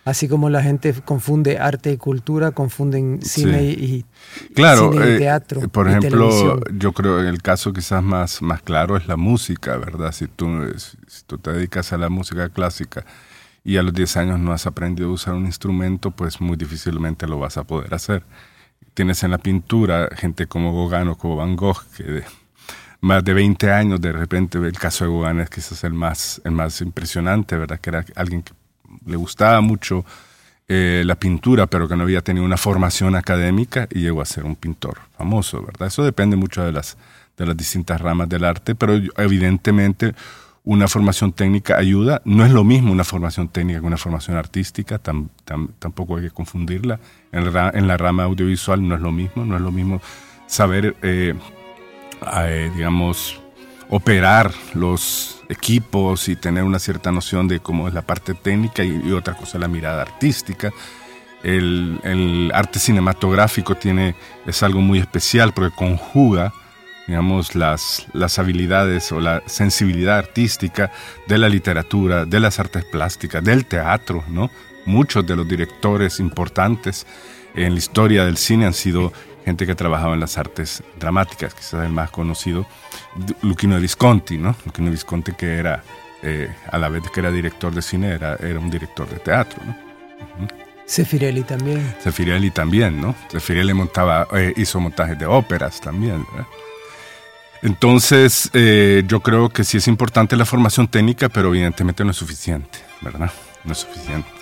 así 0.06 0.28
como 0.28 0.50
la 0.50 0.64
gente 0.64 0.94
confunde 1.06 1.58
arte 1.60 1.92
y 1.92 1.98
cultura, 1.98 2.52
confunden 2.52 3.22
cine 3.22 3.64
y, 3.64 3.70
y- 3.74 4.06
Claro, 4.56 4.92
cine 4.92 5.06
y 5.06 5.10
eh, 5.16 5.18
teatro. 5.18 5.68
por 5.70 5.88
y 5.88 5.90
ejemplo, 5.90 6.30
televisión. 6.30 6.64
yo 6.80 6.94
creo 6.94 7.20
que 7.22 7.28
el 7.30 7.42
caso 7.42 7.74
quizás 7.74 8.02
más, 8.04 8.42
más 8.42 8.62
claro 8.62 8.98
es 8.98 9.08
la 9.08 9.18
música, 9.18 9.78
¿verdad? 9.78 10.12
Si 10.12 10.28
tú, 10.28 10.48
si 10.78 11.24
tú 11.26 11.38
te 11.38 11.52
dedicas 11.52 11.94
a 11.94 11.98
la 11.98 12.10
música 12.10 12.50
clásica 12.50 13.06
y 13.64 13.78
a 13.78 13.84
los 13.84 13.94
10 13.94 14.18
años 14.18 14.40
no 14.40 14.52
has 14.54 14.66
aprendido 14.66 15.10
a 15.10 15.14
usar 15.14 15.36
un 15.36 15.46
instrumento, 15.46 16.12
pues 16.12 16.42
muy 16.42 16.58
difícilmente 16.58 17.28
lo 17.28 17.38
vas 17.40 17.58
a 17.58 17.64
poder 17.66 17.94
hacer. 17.94 18.24
Tienes 18.94 19.22
en 19.24 19.32
la 19.32 19.38
pintura 19.38 20.10
gente 20.16 20.48
como 20.48 20.74
Gauguin 20.90 21.10
o 21.10 21.18
como 21.18 21.36
Van 21.36 21.56
Gogh, 21.56 21.84
que 21.96 22.04
de 22.04 22.24
más 23.02 23.24
de 23.24 23.34
20 23.34 23.72
años, 23.72 24.02
de 24.02 24.12
repente 24.12 24.58
el 24.58 24.78
caso 24.80 25.06
de 25.06 25.12
Gauguin 25.12 25.40
es 25.42 25.50
quizás 25.50 25.84
el 25.84 25.94
más, 25.94 26.42
el 26.44 26.52
más 26.52 26.82
impresionante, 26.82 27.56
¿verdad? 27.58 27.80
Que 27.80 27.90
era 27.92 28.06
alguien 28.16 28.42
que 28.42 28.54
le 29.06 29.16
gustaba 29.16 29.62
mucho 29.62 30.06
eh, 30.68 31.04
la 31.06 31.16
pintura, 31.16 31.68
pero 31.68 31.88
que 31.88 31.96
no 31.96 32.04
había 32.04 32.22
tenido 32.22 32.46
una 32.46 32.58
formación 32.58 33.16
académica 33.16 33.88
y 33.92 34.02
llegó 34.02 34.22
a 34.22 34.26
ser 34.26 34.46
un 34.46 34.56
pintor 34.56 35.00
famoso, 35.18 35.64
¿verdad? 35.64 35.88
Eso 35.88 36.04
depende 36.04 36.36
mucho 36.36 36.64
de 36.64 36.72
las, 36.72 36.98
de 37.38 37.46
las 37.46 37.58
distintas 37.58 38.00
ramas 38.00 38.30
del 38.30 38.44
arte, 38.44 38.76
pero 38.76 38.94
evidentemente 39.18 40.14
una 40.66 40.88
formación 40.88 41.32
técnica 41.32 41.78
ayuda. 41.78 42.22
No 42.26 42.46
es 42.46 42.52
lo 42.52 42.64
mismo 42.64 42.92
una 42.92 43.04
formación 43.04 43.48
técnica 43.48 43.80
que 43.80 43.86
una 43.88 43.98
formación 43.98 44.38
artística, 44.38 45.02
tam- 45.02 45.30
tam- 45.46 45.70
tampoco 45.80 46.18
hay 46.18 46.24
que 46.24 46.32
confundirla. 46.32 47.00
En, 47.32 47.52
la 47.52 47.72
en 47.74 47.88
la 47.88 47.98
rama 47.98 48.24
audiovisual 48.26 48.88
no 48.88 48.94
es 48.94 49.02
lo 49.02 49.12
mismo, 49.12 49.46
no 49.46 49.56
es 49.56 49.62
lo 49.62 49.72
mismo 49.72 50.02
saber, 50.46 50.96
eh, 51.02 51.34
eh, 52.44 52.72
digamos, 52.76 53.40
operar 53.90 54.52
los 54.74 55.42
equipos 55.50 56.30
y 56.30 56.36
tener 56.36 56.64
una 56.64 56.80
cierta 56.80 57.12
noción 57.12 57.48
de 57.48 57.60
cómo 57.60 57.88
es 57.88 57.94
la 57.94 58.04
parte 58.04 58.34
técnica 58.34 58.84
y, 58.84 59.12
otra 59.12 59.36
cosa 59.36 59.58
la 59.58 59.68
mirada 59.68 60.02
artística. 60.02 60.72
El, 61.44 62.00
el 62.04 62.52
arte 62.54 62.80
cinematográfico 62.80 63.76
tiene, 63.76 64.16
es 64.46 64.62
algo 64.62 64.82
muy 64.82 65.00
especial 65.00 65.54
porque 65.54 65.76
conjuga 65.76 66.54
digamos, 67.10 67.56
las, 67.56 68.06
las 68.14 68.38
habilidades 68.38 69.12
o 69.12 69.20
la 69.20 69.42
sensibilidad 69.48 70.20
artística 70.20 70.92
de 71.28 71.40
la 71.40 71.50
literatura, 71.50 72.26
de 72.26 72.40
las 72.40 72.60
artes 72.60 72.86
plásticas, 72.86 73.44
del 73.44 73.66
teatro, 73.66 74.24
¿no? 74.30 74.52
Muchos 74.86 75.26
de 75.26 75.36
los 75.36 75.48
directores 75.48 76.20
importantes 76.20 77.08
en 77.56 77.74
la 77.74 77.80
historia 77.80 78.26
del 78.26 78.38
cine 78.38 78.68
han 78.68 78.76
sido 78.76 79.12
gente 79.50 79.66
que 79.66 79.74
trabajaba 79.74 80.14
en 80.14 80.20
las 80.20 80.38
artes 80.38 80.84
dramáticas, 81.00 81.56
quizás 81.56 81.84
el 81.84 81.92
más 81.92 82.12
conocido, 82.12 82.68
Luchino 83.42 83.76
de 83.76 83.82
Visconti, 83.82 84.38
¿no? 84.38 84.56
Luchino 84.64 84.86
de 84.86 84.92
Visconti 84.92 85.34
que 85.34 85.58
era, 85.58 85.84
eh, 86.22 86.54
a 86.72 86.78
la 86.78 86.88
vez 86.88 87.04
que 87.10 87.20
era 87.20 87.32
director 87.32 87.74
de 87.74 87.82
cine, 87.82 88.10
era, 88.10 88.36
era 88.36 88.60
un 88.60 88.70
director 88.70 89.10
de 89.10 89.18
teatro, 89.18 89.60
¿no? 89.66 89.76
Sefirelli 90.86 91.44
también. 91.44 91.96
Sefirelli 92.00 92.52
también, 92.52 93.02
¿no? 93.02 93.16
Sefirelli 93.28 93.74
montaba, 93.74 94.28
eh, 94.34 94.54
hizo 94.56 94.80
montajes 94.80 95.18
de 95.18 95.26
óperas 95.26 95.82
también, 95.82 96.26
¿verdad? 96.32 96.48
Entonces, 97.64 98.50
eh, 98.54 99.04
yo 99.08 99.20
creo 99.22 99.50
que 99.50 99.64
sí 99.64 99.78
es 99.78 99.88
importante 99.88 100.36
la 100.36 100.46
formación 100.46 100.88
técnica, 100.88 101.28
pero 101.28 101.50
evidentemente 101.50 102.04
no 102.06 102.12
es 102.12 102.18
suficiente, 102.18 102.80
¿verdad? 103.02 103.32
No 103.64 103.72
es 103.72 103.80
suficiente. 103.80 104.39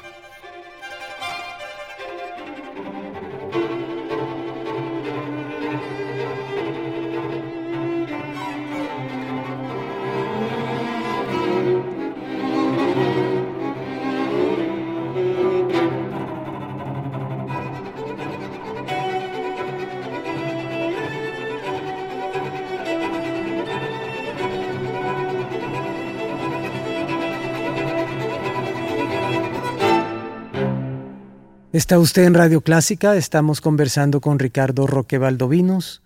Está 31.77 31.99
usted 31.99 32.23
en 32.23 32.33
Radio 32.33 32.61
Clásica, 32.61 33.15
estamos 33.15 33.61
conversando 33.61 34.19
con 34.19 34.39
Ricardo 34.39 34.87
Roque 34.87 35.19
Valdovinos 35.19 36.01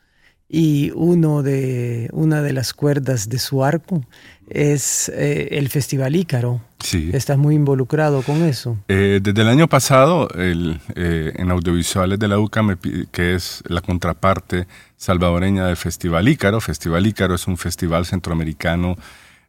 y 0.49 0.91
uno 0.95 1.43
de, 1.43 2.09
una 2.11 2.41
de 2.41 2.51
las 2.51 2.73
cuerdas 2.73 3.29
de 3.29 3.39
su 3.39 3.63
arco 3.63 4.05
es 4.49 5.07
eh, 5.07 5.47
el 5.51 5.69
Festival 5.69 6.17
Ícaro. 6.17 6.59
Sí. 6.79 7.09
Estás 7.13 7.37
muy 7.37 7.55
involucrado 7.55 8.21
con 8.21 8.43
eso. 8.43 8.79
Eh, 8.89 9.21
desde 9.23 9.43
el 9.43 9.47
año 9.47 9.69
pasado, 9.69 10.27
el, 10.31 10.81
eh, 10.95 11.31
en 11.37 11.49
audiovisuales 11.51 12.19
de 12.19 12.27
la 12.27 12.37
UCA, 12.37 12.63
me 12.63 12.75
que 13.09 13.35
es 13.35 13.63
la 13.65 13.79
contraparte 13.79 14.67
salvadoreña 14.97 15.67
del 15.67 15.77
Festival 15.77 16.27
Ícaro. 16.27 16.59
Festival 16.59 17.07
Ícaro 17.07 17.35
es 17.35 17.47
un 17.47 17.55
festival 17.55 18.05
centroamericano 18.05 18.97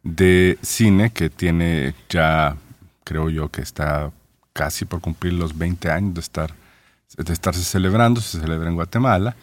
de 0.03 0.57
cine 0.61 1.11
que 1.11 1.29
tiene 1.29 1.93
ya, 2.07 2.55
creo 3.03 3.29
yo, 3.29 3.49
que 3.49 3.61
está 3.61 4.09
casi 4.53 4.85
por 4.85 5.01
cumplir 5.01 5.33
los 5.33 5.57
20 5.57 5.89
años 5.89 6.13
de, 6.13 6.21
estar, 6.21 6.53
de 7.17 7.33
estarse 7.33 7.63
celebrando. 7.63 8.21
Se 8.21 8.39
celebra 8.39 8.69
en 8.69 8.75
Guatemala, 8.75 9.35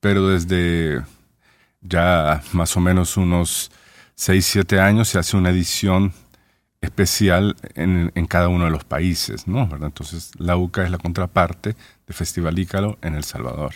pero 0.00 0.28
desde 0.28 1.02
ya 1.80 2.42
más 2.52 2.76
o 2.76 2.80
menos 2.80 3.16
unos 3.16 3.70
6, 4.16 4.44
7 4.44 4.80
años 4.80 5.08
se 5.08 5.18
hace 5.18 5.36
una 5.36 5.50
edición 5.50 6.12
especial 6.80 7.56
en, 7.74 8.12
en 8.14 8.26
cada 8.26 8.48
uno 8.48 8.64
de 8.66 8.70
los 8.70 8.84
países, 8.84 9.46
¿no? 9.46 9.66
¿Verdad? 9.66 9.86
Entonces, 9.86 10.32
la 10.38 10.56
UCA 10.56 10.84
es 10.84 10.90
la 10.90 10.98
contraparte 10.98 11.74
del 12.06 12.14
Festival 12.14 12.58
Ícaro 12.58 12.98
en 13.02 13.14
El 13.14 13.24
Salvador. 13.24 13.74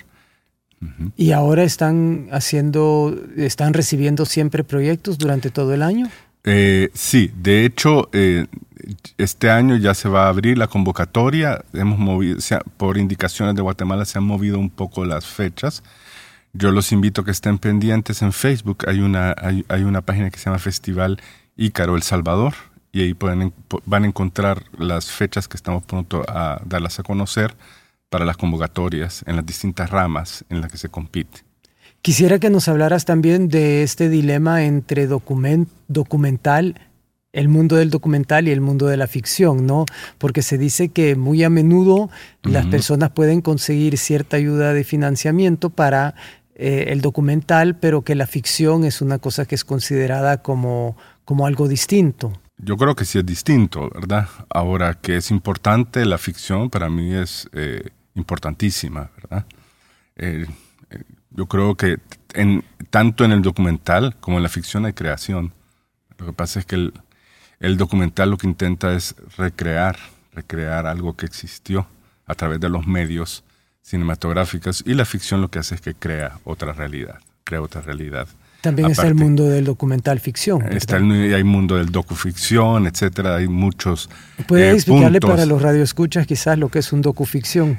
¿Y 1.16 1.32
ahora 1.32 1.62
están 1.62 2.28
haciendo, 2.32 3.14
están 3.36 3.74
recibiendo 3.74 4.24
siempre 4.24 4.64
proyectos 4.64 5.18
durante 5.18 5.50
todo 5.50 5.74
el 5.74 5.82
año? 5.82 6.08
Eh, 6.44 6.90
sí, 6.94 7.30
de 7.36 7.64
hecho, 7.64 8.08
eh, 8.12 8.46
este 9.18 9.50
año 9.50 9.76
ya 9.76 9.94
se 9.94 10.08
va 10.08 10.26
a 10.26 10.28
abrir 10.28 10.58
la 10.58 10.66
convocatoria. 10.66 11.64
Hemos 11.72 11.98
movido, 11.98 12.38
por 12.76 12.98
indicaciones 12.98 13.54
de 13.54 13.62
Guatemala 13.62 14.04
se 14.04 14.18
han 14.18 14.24
movido 14.24 14.58
un 14.58 14.70
poco 14.70 15.04
las 15.04 15.26
fechas. 15.26 15.82
Yo 16.52 16.72
los 16.72 16.92
invito 16.92 17.20
a 17.20 17.24
que 17.24 17.30
estén 17.30 17.58
pendientes 17.58 18.22
en 18.22 18.32
Facebook. 18.32 18.84
Hay 18.88 19.00
una, 19.00 19.34
hay, 19.38 19.82
una 19.82 20.00
página 20.00 20.30
que 20.30 20.38
se 20.38 20.46
llama 20.46 20.58
Festival 20.58 21.20
Ícaro 21.56 21.94
El 21.96 22.02
Salvador 22.02 22.54
y 22.92 23.02
ahí 23.02 23.14
pueden, 23.14 23.52
van 23.86 24.04
a 24.04 24.06
encontrar 24.08 24.64
las 24.76 25.10
fechas 25.10 25.46
que 25.46 25.56
estamos 25.56 25.84
pronto 25.84 26.24
a 26.28 26.60
darlas 26.64 26.98
a 26.98 27.04
conocer 27.04 27.54
para 28.08 28.24
las 28.24 28.36
convocatorias 28.36 29.22
en 29.26 29.36
las 29.36 29.46
distintas 29.46 29.90
ramas 29.90 30.44
en 30.48 30.60
las 30.60 30.72
que 30.72 30.78
se 30.78 30.88
compite. 30.88 31.49
Quisiera 32.02 32.38
que 32.38 32.48
nos 32.48 32.66
hablaras 32.66 33.04
también 33.04 33.48
de 33.48 33.82
este 33.82 34.08
dilema 34.08 34.64
entre 34.64 35.06
documental, 35.06 36.74
el 37.32 37.48
mundo 37.48 37.76
del 37.76 37.90
documental 37.90 38.48
y 38.48 38.52
el 38.52 38.62
mundo 38.62 38.86
de 38.86 38.96
la 38.96 39.06
ficción, 39.06 39.66
¿no? 39.66 39.84
Porque 40.16 40.40
se 40.40 40.56
dice 40.56 40.88
que 40.88 41.14
muy 41.14 41.44
a 41.44 41.50
menudo 41.50 42.08
las 42.42 42.66
personas 42.66 43.10
pueden 43.10 43.42
conseguir 43.42 43.98
cierta 43.98 44.38
ayuda 44.38 44.72
de 44.72 44.82
financiamiento 44.82 45.68
para 45.68 46.14
eh, 46.54 46.86
el 46.88 47.02
documental, 47.02 47.76
pero 47.76 48.02
que 48.02 48.14
la 48.14 48.26
ficción 48.26 48.84
es 48.84 49.02
una 49.02 49.18
cosa 49.18 49.44
que 49.44 49.54
es 49.54 49.64
considerada 49.64 50.42
como, 50.42 50.96
como 51.26 51.46
algo 51.46 51.68
distinto. 51.68 52.32
Yo 52.56 52.78
creo 52.78 52.96
que 52.96 53.04
sí 53.04 53.18
es 53.18 53.26
distinto, 53.26 53.90
¿verdad? 53.94 54.26
Ahora 54.48 54.94
que 54.94 55.18
es 55.18 55.30
importante, 55.30 56.06
la 56.06 56.16
ficción 56.16 56.70
para 56.70 56.88
mí 56.88 57.14
es 57.14 57.46
eh, 57.52 57.90
importantísima, 58.14 59.10
¿verdad? 59.16 59.44
Eh, 60.16 60.46
yo 61.30 61.46
creo 61.46 61.76
que 61.76 61.98
en, 62.34 62.64
tanto 62.90 63.24
en 63.24 63.32
el 63.32 63.42
documental 63.42 64.16
como 64.20 64.36
en 64.36 64.42
la 64.42 64.48
ficción 64.48 64.84
hay 64.86 64.92
creación. 64.92 65.52
Lo 66.18 66.26
que 66.26 66.32
pasa 66.32 66.60
es 66.60 66.66
que 66.66 66.76
el, 66.76 66.92
el 67.60 67.76
documental 67.76 68.30
lo 68.30 68.36
que 68.36 68.46
intenta 68.46 68.94
es 68.94 69.14
recrear, 69.36 69.98
recrear 70.32 70.86
algo 70.86 71.16
que 71.16 71.26
existió 71.26 71.86
a 72.26 72.34
través 72.34 72.60
de 72.60 72.68
los 72.68 72.86
medios 72.86 73.44
cinematográficos 73.82 74.82
y 74.86 74.94
la 74.94 75.04
ficción 75.04 75.40
lo 75.40 75.50
que 75.50 75.58
hace 75.58 75.74
es 75.74 75.80
que 75.80 75.94
crea 75.94 76.38
otra 76.44 76.72
realidad, 76.72 77.18
crea 77.44 77.60
otra 77.60 77.80
realidad. 77.80 78.28
También 78.60 78.90
está 78.90 79.06
el 79.06 79.14
mundo 79.14 79.48
del 79.48 79.64
documental 79.64 80.20
ficción. 80.20 80.70
Está 80.70 80.98
el, 80.98 81.34
hay 81.34 81.44
mundo 81.44 81.76
del 81.76 81.90
docuficción, 81.90 82.86
etcétera. 82.86 83.36
Hay 83.36 83.48
muchos. 83.48 84.10
¿Puede 84.46 84.70
eh, 84.70 84.74
explicarle 84.74 85.18
para 85.18 85.46
los 85.46 85.62
radioescuchas 85.62 86.26
quizás 86.26 86.58
lo 86.58 86.68
que 86.68 86.80
es 86.80 86.92
un 86.92 87.00
docuficción? 87.00 87.78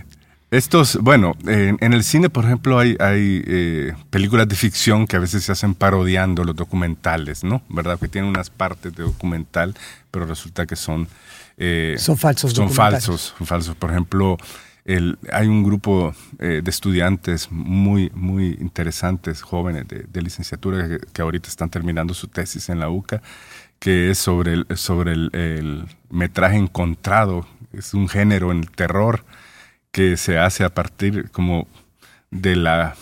Estos, 0.52 0.98
bueno, 0.98 1.34
en, 1.48 1.94
el 1.94 2.04
cine, 2.04 2.30
por 2.30 2.44
ejemplo, 2.44 2.78
hay, 2.78 2.98
hay 3.00 3.42
eh, 3.48 3.94
películas 4.10 4.50
de 4.50 4.56
ficción 4.56 5.08
que 5.08 5.16
a 5.16 5.20
veces 5.20 5.46
se 5.46 5.54
hacen 5.54 5.74
parodiando 5.74 6.44
los 6.44 6.58
documentales, 6.58 7.46
¿no? 7.46 7.62
¿Verdad? 7.70 7.98
Que 7.98 8.10
tienen 8.10 8.30
unas 8.30 8.50
partes 8.50 8.94
de 8.94 9.04
documental, 9.04 9.74
pero 10.12 10.26
resulta 10.26 10.66
que 10.66 10.76
son... 10.76 11.08
Eh, 11.58 11.96
son 11.98 12.18
falsos. 12.18 12.52
Son 12.52 12.70
falsos, 12.70 13.34
son 13.38 13.48
falsos. 13.48 13.76
Por 13.78 13.92
ejemplo, 13.92 14.36
el, 14.84 15.18
hay 15.32 15.48
un 15.48 15.64
grupo 15.64 16.14
eh, 16.40 16.60
de 16.62 16.70
estudiantes 16.70 17.50
muy, 17.50 18.12
muy 18.14 18.58
interesantes, 18.60 19.42
jóvenes 19.42 19.86
de, 19.88 20.22
licenciatura, 20.22 21.00
que, 21.14 21.22
ahorita 21.22 21.48
están 21.48 21.70
terminando 21.70 22.14
su 22.14 22.28
tesis 22.28 22.68
en 22.68 22.82
la 22.82 22.90
UCA, 22.90 23.22
que 23.80 24.12
es 24.12 24.18
sobre 24.18 24.52
el, 24.52 24.68
sobre 24.76 25.14
el, 25.14 25.30
el 25.32 25.86
metraje 26.10 26.58
encontrado. 26.58 27.48
Es 27.72 27.94
un 27.94 28.10
género 28.10 28.52
en 28.52 28.60
el 28.60 28.72
terror 28.72 29.24
que 29.92 30.18
se 30.18 30.38
hace 30.38 30.64
a 30.64 30.74
partir 30.74 31.30
como 31.32 31.68
de 32.32 32.56
la, 32.56 32.96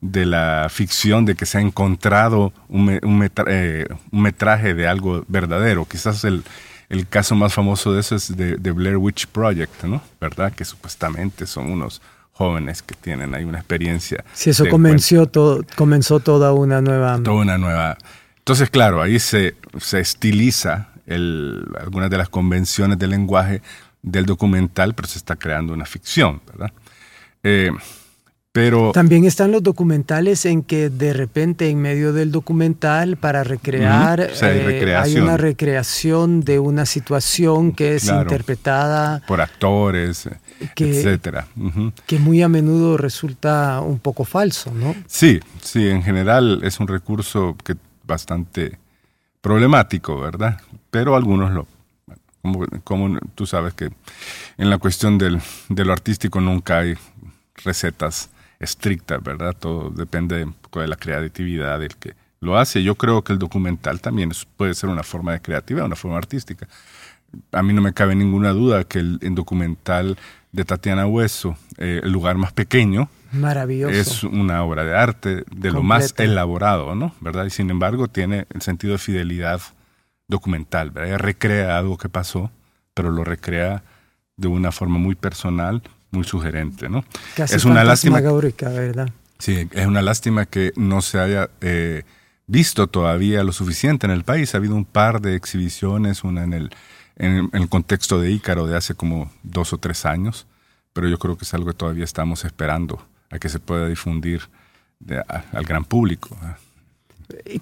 de 0.00 0.26
la 0.26 0.68
ficción 0.70 1.24
de 1.24 1.34
que 1.34 1.46
se 1.46 1.58
ha 1.58 1.60
encontrado 1.60 2.52
un, 2.68 2.98
un, 3.02 3.30
eh, 3.46 3.86
metraje 4.10 4.74
de 4.74 4.88
algo 4.88 5.24
verdadero. 5.28 5.86
Quizás 5.86 6.24
el, 6.24 6.42
el, 6.88 7.06
caso 7.06 7.34
más 7.34 7.52
famoso 7.52 7.92
de 7.92 8.00
eso 8.00 8.16
es 8.16 8.34
de, 8.36 8.56
Blair 8.72 8.96
Witch 8.96 9.26
Project, 9.26 9.84
¿no? 9.84 10.02
¿Verdad? 10.20 10.52
Que 10.52 10.64
supuestamente 10.64 11.46
son 11.46 11.70
unos 11.70 12.00
jóvenes 12.32 12.82
que 12.82 12.94
tienen 12.94 13.34
ahí 13.34 13.44
una 13.44 13.58
experiencia. 13.58 14.24
Sí, 14.32 14.50
eso 14.50 14.66
comenzó, 14.68 15.26
todo, 15.26 15.64
comenzó 15.76 16.20
toda 16.20 16.52
una 16.52 16.80
nueva... 16.80 17.20
Toda 17.22 17.36
una 17.36 17.58
nueva... 17.58 17.96
Entonces, 18.38 18.68
claro, 18.68 19.00
ahí 19.00 19.18
se, 19.18 19.54
se 19.78 20.00
estiliza 20.00 20.88
el, 21.06 21.64
algunas 21.80 22.10
de 22.10 22.18
las 22.18 22.28
convenciones 22.28 22.98
del 22.98 23.10
lenguaje 23.10 23.62
del 24.04 24.26
documental, 24.26 24.94
pero 24.94 25.08
se 25.08 25.18
está 25.18 25.36
creando 25.36 25.72
una 25.72 25.86
ficción, 25.86 26.40
¿verdad? 26.46 26.72
Eh, 27.42 27.72
pero 28.52 28.92
también 28.92 29.24
están 29.24 29.50
los 29.50 29.64
documentales 29.64 30.46
en 30.46 30.62
que 30.62 30.88
de 30.88 31.12
repente 31.12 31.68
en 31.70 31.82
medio 31.82 32.12
del 32.12 32.30
documental 32.30 33.16
para 33.16 33.42
recrear 33.42 34.20
eh, 34.20 34.94
hay, 34.96 35.16
una 35.16 35.36
recreación 35.36 36.42
de 36.42 36.60
una 36.60 36.86
situación 36.86 37.72
que 37.72 37.96
es 37.96 38.08
interpretada 38.08 39.22
por 39.26 39.40
actores, 39.40 40.28
etcétera. 40.76 41.48
Que 42.06 42.20
muy 42.20 42.42
a 42.42 42.48
menudo 42.48 42.96
resulta 42.96 43.80
un 43.80 43.98
poco 43.98 44.24
falso, 44.24 44.70
¿no? 44.72 44.94
Sí, 45.08 45.40
sí, 45.60 45.88
en 45.88 46.04
general 46.04 46.60
es 46.62 46.78
un 46.78 46.86
recurso 46.86 47.56
que 47.64 47.74
bastante 48.06 48.78
problemático, 49.40 50.20
¿verdad? 50.20 50.60
Pero 50.92 51.16
algunos 51.16 51.50
lo 51.50 51.66
como, 52.84 53.18
tú 53.34 53.46
sabes 53.46 53.74
que 53.74 53.90
en 54.58 54.70
la 54.70 54.78
cuestión 54.78 55.18
del, 55.18 55.40
de 55.68 55.84
lo 55.84 55.92
artístico 55.92 56.40
nunca 56.40 56.78
hay 56.78 56.94
recetas 57.64 58.30
estrictas, 58.60 59.22
¿verdad? 59.22 59.54
Todo 59.58 59.90
depende 59.90 60.44
un 60.44 60.52
poco 60.52 60.80
de 60.80 60.88
la 60.88 60.96
creatividad 60.96 61.78
del 61.80 61.96
que 61.96 62.14
lo 62.40 62.58
hace. 62.58 62.82
Yo 62.82 62.94
creo 62.94 63.22
que 63.22 63.32
el 63.32 63.38
documental 63.38 64.00
también 64.00 64.32
puede 64.56 64.74
ser 64.74 64.90
una 64.90 65.02
forma 65.02 65.32
de 65.32 65.40
creatividad, 65.40 65.86
una 65.86 65.96
forma 65.96 66.18
artística. 66.18 66.68
A 67.52 67.62
mí 67.62 67.72
no 67.72 67.82
me 67.82 67.92
cabe 67.92 68.14
ninguna 68.14 68.52
duda 68.52 68.84
que 68.84 69.00
el, 69.00 69.18
documental 69.34 70.16
de 70.52 70.64
Tatiana 70.64 71.06
Hueso, 71.06 71.56
eh, 71.78 72.00
El 72.04 72.12
lugar 72.12 72.36
más 72.36 72.52
pequeño, 72.52 73.08
Maravilloso. 73.34 73.92
Es 73.92 74.22
una 74.22 74.62
obra 74.62 74.84
de 74.84 74.96
arte 74.96 75.44
de 75.50 75.72
lo 75.72 75.82
más 75.82 76.14
elaborado, 76.18 76.94
¿no? 76.94 77.12
¿Verdad? 77.20 77.46
Y 77.46 77.50
sin 77.50 77.68
embargo 77.70 78.06
tiene 78.08 78.46
el 78.54 78.62
sentido 78.62 78.92
de 78.92 78.98
fidelidad 78.98 79.60
documental, 80.28 80.90
¿verdad? 80.90 81.18
recrea 81.18 81.78
algo 81.78 81.98
que 81.98 82.08
pasó, 82.08 82.50
pero 82.94 83.10
lo 83.10 83.24
recrea 83.24 83.82
de 84.36 84.48
una 84.48 84.72
forma 84.72 84.98
muy 84.98 85.14
personal, 85.14 85.82
muy 86.10 86.24
sugerente, 86.24 86.88
¿no? 86.88 87.04
es 87.36 87.64
una 87.64 87.84
lástima, 87.84 88.20
¿verdad? 88.20 89.10
Sí, 89.38 89.68
es 89.72 89.86
una 89.86 90.02
lástima 90.02 90.46
que 90.46 90.72
no 90.76 91.02
se 91.02 91.18
haya 91.18 91.50
eh, 91.60 92.04
visto 92.46 92.86
todavía 92.86 93.42
lo 93.44 93.52
suficiente 93.52 94.06
en 94.06 94.12
el 94.12 94.24
país. 94.24 94.54
Ha 94.54 94.58
habido 94.58 94.74
un 94.74 94.84
par 94.84 95.20
de 95.20 95.34
exhibiciones, 95.34 96.24
una 96.24 96.44
en 96.44 96.52
el, 96.52 96.70
en, 97.16 97.50
el 97.52 97.68
contexto 97.68 98.20
de 98.20 98.30
Ícaro 98.30 98.66
de 98.66 98.76
hace 98.76 98.94
como 98.94 99.30
dos 99.42 99.72
o 99.72 99.78
tres 99.78 100.06
años, 100.06 100.46
pero 100.92 101.08
yo 101.08 101.18
creo 101.18 101.36
que 101.36 101.44
es 101.44 101.54
algo 101.54 101.66
que 101.66 101.76
todavía 101.76 102.04
estamos 102.04 102.44
esperando 102.44 103.04
a 103.30 103.38
que 103.38 103.48
se 103.48 103.58
pueda 103.58 103.88
difundir 103.88 104.42
al 105.28 105.64
gran 105.64 105.84
público. 105.84 106.36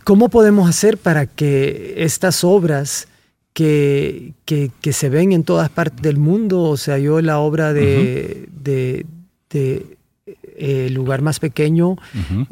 ¿Cómo 0.04 0.28
podemos 0.28 0.68
hacer 0.68 0.98
para 0.98 1.26
que 1.26 1.94
estas 1.98 2.44
obras 2.44 3.08
que, 3.52 4.32
que, 4.44 4.92
se 4.92 5.08
ven 5.08 5.32
en 5.32 5.44
todas 5.44 5.68
partes 5.68 6.02
del 6.02 6.16
mundo, 6.16 6.62
o 6.62 6.76
sea, 6.76 6.98
yo 6.98 7.20
la 7.20 7.38
obra 7.38 7.72
de, 7.72 8.48
de, 8.62 9.06
eh, 9.52 10.86
El 10.86 10.94
lugar 10.94 11.20
más 11.20 11.38
pequeño 11.38 11.96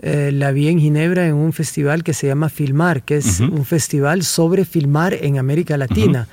eh, 0.03 0.31
la 0.33 0.53
vi 0.53 0.68
en 0.68 0.81
Ginebra 0.81 1.27
en 1.27 1.35
un 1.35 1.53
festival 1.53 2.05
que 2.05 2.12
se 2.12 2.27
llama 2.27 2.49
Filmar, 2.49 3.03
que 3.03 3.16
es 3.16 3.40
un 3.40 3.64
festival 3.64 4.25
sobre 4.25 4.64
filmar 4.64 5.14
en 5.14 5.38
América 5.38 5.77
Latina. 5.77 6.29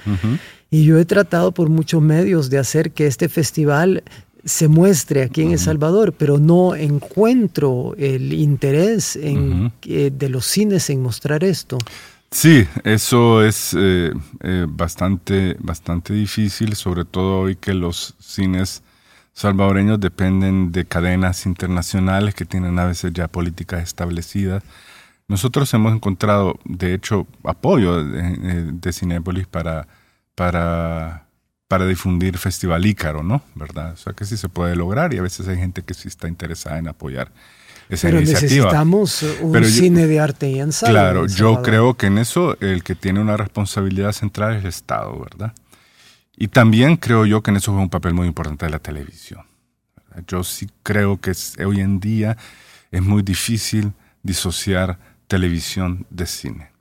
Y 0.70 0.84
yo 0.84 1.00
he 1.00 1.06
tratado 1.06 1.54
por 1.54 1.70
muchos 1.70 2.02
medios 2.02 2.50
de 2.50 2.58
hacer 2.58 2.92
que 2.92 3.08
este 3.08 3.30
festival 3.30 4.04
se 4.48 4.70
muestre 4.70 5.24
aquí 5.24 5.42
en 5.42 5.52
El 5.52 5.60
Salvador, 5.60 6.14
pero 6.14 6.38
no 6.38 6.74
encuentro 6.74 7.94
el 7.98 8.32
interés 8.32 9.18
en, 9.18 9.74
de 9.84 10.30
los 10.30 10.46
cines 10.46 10.90
en 10.90 11.02
mostrar 11.02 11.44
esto. 11.44 11.78
Sí, 12.32 12.66
eso 12.84 13.44
es 13.44 13.76
eh, 13.78 14.14
eh, 14.42 14.66
bastante, 14.68 15.58
bastante 15.60 16.14
difícil, 16.14 16.76
sobre 16.76 17.04
todo 17.04 17.42
hoy 17.42 17.56
que 17.58 17.74
los 17.74 18.16
cines 18.20 18.84
salvadoreños 19.34 20.00
dependen 20.00 20.72
de 20.72 20.86
cadenas 20.86 21.46
internacionales 21.46 22.34
que 22.34 22.46
tienen 22.46 22.80
a 22.80 22.86
veces 22.86 23.12
ya 23.14 23.28
políticas 23.28 23.84
establecidas. 23.84 24.64
Nosotros 25.28 25.74
hemos 25.74 25.94
encontrado, 25.94 26.58
de 26.64 26.94
hecho, 26.94 27.28
apoyo 27.44 28.02
de, 28.04 28.72
de 28.72 28.94
Cinépolis 28.94 29.46
para, 29.46 29.88
para 30.36 31.27
para 31.68 31.86
difundir 31.86 32.38
Festival 32.38 32.86
Ícaro, 32.86 33.24
¿no? 33.24 33.42
¿Verdad? 33.56 33.94
O 33.94 33.98
sea 33.98 34.14
que 34.14 34.26
sí 34.26 34.38
se 34.38 34.50
puede 34.50 34.76
lograr 34.76 35.14
y 35.14 35.18
a 35.18 35.22
veces 35.22 35.48
hay 35.48 35.58
gente 35.58 35.82
que 35.82 35.94
sí 35.94 36.08
está 36.08 36.28
interesada 36.28 36.78
en 36.78 36.88
apoyar 36.88 37.32
esa 37.90 38.08
Pero 38.08 38.20
iniciativa. 38.20 38.66
necesitamos 38.66 39.24
un 39.42 39.66
cine 39.66 40.08
de 40.08 40.20
arte 40.20 40.50
y 40.50 40.60
ensayo. 40.60 40.92
Claro, 40.92 41.28
yo 41.28 41.62
creo 41.62 41.96
que 41.96 42.08
en 42.08 42.18
eso 42.18 42.58
el 42.60 42.84
que 42.84 42.96
tiene 42.96 43.20
una 43.20 43.38
responsabilidad 43.38 44.12
central 44.12 44.56
es 44.56 44.64
el 44.64 44.70
Estado, 44.70 45.20
¿verdad? 45.20 45.54
Y 46.38 46.50
también 46.50 46.98
creo 46.98 47.26
yo 47.26 47.42
que 47.42 47.52
en 47.52 47.58
eso 47.58 47.72
juega 47.72 47.84
un 47.84 47.90
papel 47.90 48.14
muy 48.14 48.28
importante 48.28 48.66
de 48.66 48.72
la 48.72 48.80
televisión. 48.80 49.42
Yo 50.28 50.44
sí 50.44 50.70
creo 50.84 51.20
que 51.20 51.34
hoy 51.66 51.82
en 51.82 52.00
día 52.00 52.38
es 52.92 53.02
muy 53.02 53.24
difícil 53.24 53.94
disociar 54.24 54.98
televisión 55.28 56.06
de 56.10 56.26
cine. 56.26 56.72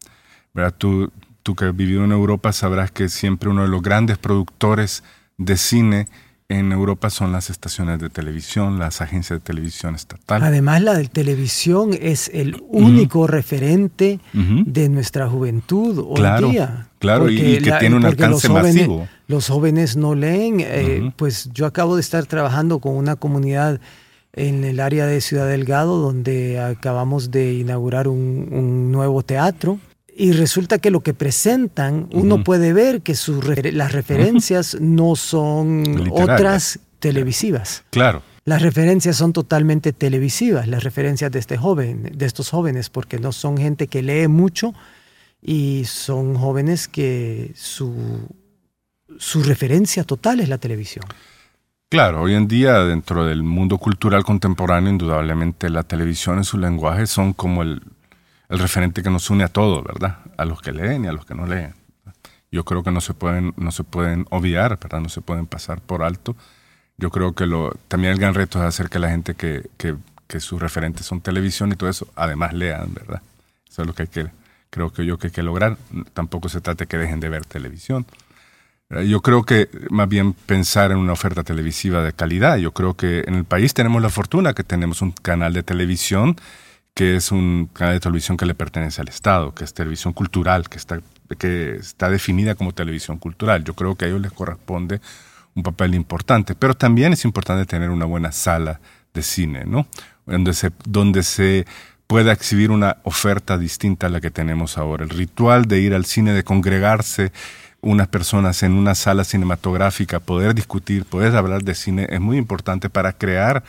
¿Verdad? 0.54 0.74
Tú, 0.76 1.12
tú 1.46 1.54
que 1.54 1.66
has 1.66 1.76
vivido 1.76 2.02
en 2.02 2.10
Europa 2.10 2.52
sabrás 2.52 2.90
que 2.90 3.08
siempre 3.08 3.48
uno 3.48 3.62
de 3.62 3.68
los 3.68 3.80
grandes 3.80 4.18
productores 4.18 5.04
de 5.38 5.56
cine 5.56 6.08
en 6.48 6.72
Europa 6.72 7.08
son 7.08 7.30
las 7.30 7.50
estaciones 7.50 8.00
de 8.00 8.10
televisión, 8.10 8.80
las 8.80 9.00
agencias 9.00 9.38
de 9.38 9.44
televisión 9.44 9.94
estatal. 9.94 10.42
Además, 10.42 10.82
la 10.82 10.94
de 10.94 11.06
televisión 11.06 11.90
es 12.00 12.32
el 12.34 12.60
único 12.68 13.28
referente 13.28 14.18
de 14.32 14.88
nuestra 14.88 15.28
juventud 15.28 16.04
hoy 16.04 16.50
día. 16.50 16.88
Claro, 16.98 17.30
y, 17.30 17.58
que 17.58 17.72
tiene 17.78 17.94
un 17.94 18.04
alcance 18.04 18.48
masivo. 18.48 19.06
Los 19.28 19.48
jóvenes 19.48 19.96
no 19.96 20.16
leen. 20.16 20.56
Eh, 20.58 21.12
pues 21.14 21.48
yo 21.52 21.66
acabo 21.66 21.94
de 21.94 22.00
estar 22.00 22.26
trabajando 22.26 22.80
con 22.80 22.96
una 22.96 23.14
comunidad 23.14 23.80
en 24.32 24.64
el 24.64 24.80
área 24.80 25.06
de 25.06 25.20
Ciudad 25.20 25.46
Delgado, 25.46 25.98
donde 25.98 26.58
acabamos 26.58 27.30
de 27.30 27.54
inaugurar 27.54 28.08
un 28.08 28.90
nuevo 28.90 29.22
teatro 29.22 29.78
y 30.18 30.32
resulta 30.32 30.78
que 30.78 30.90
lo 30.90 31.00
que 31.00 31.12
presentan, 31.12 32.08
uno 32.12 32.42
puede 32.42 32.72
ver 32.72 33.02
que 33.02 33.14
sus 33.14 33.44
las 33.72 33.92
referencias 33.92 34.78
no 34.80 35.14
son 35.14 36.10
otras 36.10 36.80
televisivas. 37.00 37.84
Claro. 37.90 38.22
Las 38.46 38.62
referencias 38.62 39.16
son 39.16 39.34
totalmente 39.34 39.92
televisivas, 39.92 40.68
las 40.68 40.84
referencias 40.84 41.30
de 41.30 41.38
este 41.38 41.58
joven, 41.58 42.12
de 42.16 42.24
estos 42.24 42.48
jóvenes, 42.48 42.88
porque 42.88 43.18
no 43.18 43.32
son 43.32 43.58
gente 43.58 43.88
que 43.88 44.02
lee 44.02 44.26
mucho 44.26 44.72
y 45.42 45.84
son 45.84 46.34
jóvenes 46.36 46.88
que 46.88 47.52
su, 47.54 47.94
su 49.18 49.42
referencia 49.42 50.04
total 50.04 50.40
es 50.40 50.48
la 50.48 50.56
televisión. 50.56 51.04
Claro, 51.90 52.22
hoy 52.22 52.34
en 52.34 52.48
día 52.48 52.78
dentro 52.84 53.26
del 53.26 53.42
mundo 53.42 53.76
cultural 53.78 54.24
contemporáneo, 54.24 54.90
indudablemente 54.90 55.68
la 55.68 55.82
televisión 55.82 56.40
y 56.40 56.44
su 56.44 56.56
lenguaje 56.56 57.06
son 57.06 57.32
como 57.32 57.62
el, 57.62 57.82
el 58.48 58.58
referente 58.58 59.02
que 59.02 59.10
nos 59.10 59.30
une 59.30 59.44
a 59.44 59.48
todos, 59.48 59.84
¿verdad? 59.84 60.18
A 60.36 60.44
los 60.44 60.60
que 60.60 60.72
leen 60.72 61.04
y 61.04 61.08
a 61.08 61.12
los 61.12 61.24
que 61.24 61.34
no 61.34 61.46
leen. 61.46 61.74
Yo 62.52 62.64
creo 62.64 62.82
que 62.82 62.90
no 62.90 63.00
se 63.00 63.12
pueden, 63.12 63.52
no 63.56 63.72
se 63.72 63.84
pueden 63.84 64.26
obviar, 64.30 64.78
¿verdad? 64.78 65.00
No 65.00 65.08
se 65.08 65.20
pueden 65.20 65.46
pasar 65.46 65.80
por 65.80 66.02
alto. 66.02 66.36
Yo 66.96 67.10
creo 67.10 67.34
que 67.34 67.46
lo, 67.46 67.72
también 67.88 68.12
el 68.12 68.18
gran 68.18 68.34
reto 68.34 68.58
es 68.58 68.64
hacer 68.64 68.88
que 68.88 68.98
la 68.98 69.10
gente 69.10 69.34
que, 69.34 69.68
que, 69.76 69.96
que 70.26 70.40
sus 70.40 70.60
referentes 70.60 71.04
son 71.04 71.20
televisión 71.20 71.72
y 71.72 71.76
todo 71.76 71.90
eso, 71.90 72.08
además 72.14 72.54
lean, 72.54 72.94
¿verdad? 72.94 73.20
Eso 73.68 73.82
es 73.82 73.88
lo 73.88 73.94
que 73.94 74.02
hay 74.02 74.08
que, 74.08 74.28
creo 74.70 74.92
que 74.92 75.04
yo 75.04 75.18
que 75.18 75.26
hay 75.26 75.32
que 75.32 75.42
lograr. 75.42 75.76
Tampoco 76.14 76.48
se 76.48 76.60
trata 76.60 76.84
de 76.84 76.88
que 76.88 76.96
dejen 76.96 77.20
de 77.20 77.28
ver 77.28 77.44
televisión. 77.44 78.06
Yo 78.88 79.20
creo 79.20 79.42
que 79.42 79.68
más 79.90 80.08
bien 80.08 80.32
pensar 80.32 80.92
en 80.92 80.98
una 80.98 81.12
oferta 81.12 81.42
televisiva 81.42 82.02
de 82.02 82.12
calidad. 82.12 82.56
Yo 82.56 82.70
creo 82.70 82.94
que 82.94 83.24
en 83.26 83.34
el 83.34 83.44
país 83.44 83.74
tenemos 83.74 84.00
la 84.00 84.10
fortuna 84.10 84.54
que 84.54 84.62
tenemos 84.62 85.02
un 85.02 85.10
canal 85.10 85.52
de 85.52 85.64
televisión 85.64 86.36
que 86.96 87.14
es 87.14 87.30
un 87.30 87.68
canal 87.74 87.92
de 87.92 88.00
televisión 88.00 88.38
que 88.38 88.46
le 88.46 88.54
pertenece 88.54 89.02
al 89.02 89.08
Estado, 89.08 89.54
que 89.54 89.64
es 89.64 89.74
televisión 89.74 90.14
cultural, 90.14 90.66
que 90.70 90.78
está, 90.78 90.98
que 91.38 91.76
está 91.76 92.08
definida 92.08 92.54
como 92.54 92.72
televisión 92.72 93.18
cultural. 93.18 93.62
Yo 93.64 93.74
creo 93.74 93.96
que 93.96 94.06
a 94.06 94.08
ellos 94.08 94.22
les 94.22 94.32
corresponde 94.32 95.02
un 95.54 95.62
papel 95.62 95.94
importante, 95.94 96.54
pero 96.54 96.72
también 96.72 97.12
es 97.12 97.26
importante 97.26 97.66
tener 97.66 97.90
una 97.90 98.06
buena 98.06 98.32
sala 98.32 98.80
de 99.12 99.22
cine, 99.22 99.64
¿no? 99.66 99.86
Donde 100.24 100.54
se, 100.54 100.72
donde 100.86 101.22
se 101.22 101.66
pueda 102.06 102.32
exhibir 102.32 102.70
una 102.70 102.96
oferta 103.02 103.58
distinta 103.58 104.06
a 104.06 104.10
la 104.10 104.22
que 104.22 104.30
tenemos 104.30 104.78
ahora. 104.78 105.04
El 105.04 105.10
ritual 105.10 105.66
de 105.66 105.80
ir 105.80 105.92
al 105.92 106.06
cine, 106.06 106.32
de 106.32 106.44
congregarse 106.44 107.30
unas 107.82 108.08
personas 108.08 108.62
en 108.62 108.72
una 108.72 108.94
sala 108.94 109.24
cinematográfica, 109.24 110.18
poder 110.18 110.54
discutir, 110.54 111.04
poder 111.04 111.36
hablar 111.36 111.62
de 111.62 111.74
cine, 111.74 112.06
es 112.08 112.22
muy 112.22 112.38
importante 112.38 112.88
para 112.88 113.12
crear 113.12 113.64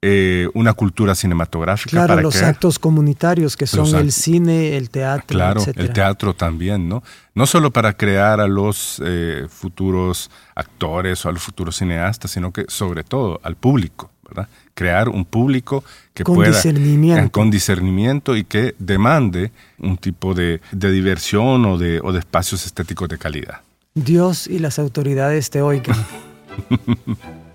eh, 0.00 0.48
una 0.54 0.74
cultura 0.74 1.16
cinematográfica. 1.16 1.90
Claro, 1.90 2.08
para 2.08 2.22
los 2.22 2.40
actos 2.40 2.78
comunitarios 2.78 3.56
que 3.56 3.66
son 3.66 3.92
el 3.96 4.12
cine, 4.12 4.76
el 4.76 4.90
teatro. 4.90 5.36
Claro, 5.36 5.64
el 5.74 5.92
teatro 5.92 6.34
también, 6.34 6.88
¿no? 6.88 7.02
No 7.34 7.46
solo 7.46 7.72
para 7.72 7.96
crear 7.96 8.40
a 8.40 8.46
los 8.46 9.02
eh, 9.04 9.46
futuros 9.48 10.30
actores 10.54 11.24
o 11.26 11.28
a 11.28 11.32
los 11.32 11.42
futuros 11.42 11.76
cineastas, 11.76 12.30
sino 12.30 12.52
que 12.52 12.64
sobre 12.68 13.02
todo 13.02 13.40
al 13.42 13.56
público, 13.56 14.10
¿verdad? 14.28 14.48
Crear 14.74 15.08
un 15.08 15.24
público 15.24 15.82
que 16.14 16.22
con 16.22 16.36
pueda... 16.36 16.50
Discernimiento. 16.50 17.32
Con 17.32 17.50
discernimiento 17.50 18.36
y 18.36 18.44
que 18.44 18.76
demande 18.78 19.50
un 19.78 19.96
tipo 19.96 20.32
de, 20.32 20.60
de 20.70 20.92
diversión 20.92 21.64
o 21.64 21.76
de, 21.76 22.00
o 22.04 22.12
de 22.12 22.20
espacios 22.20 22.64
estéticos 22.64 23.08
de 23.08 23.18
calidad. 23.18 23.62
Dios 23.94 24.46
y 24.46 24.60
las 24.60 24.78
autoridades 24.78 25.50
te 25.50 25.60
oigan. 25.60 25.96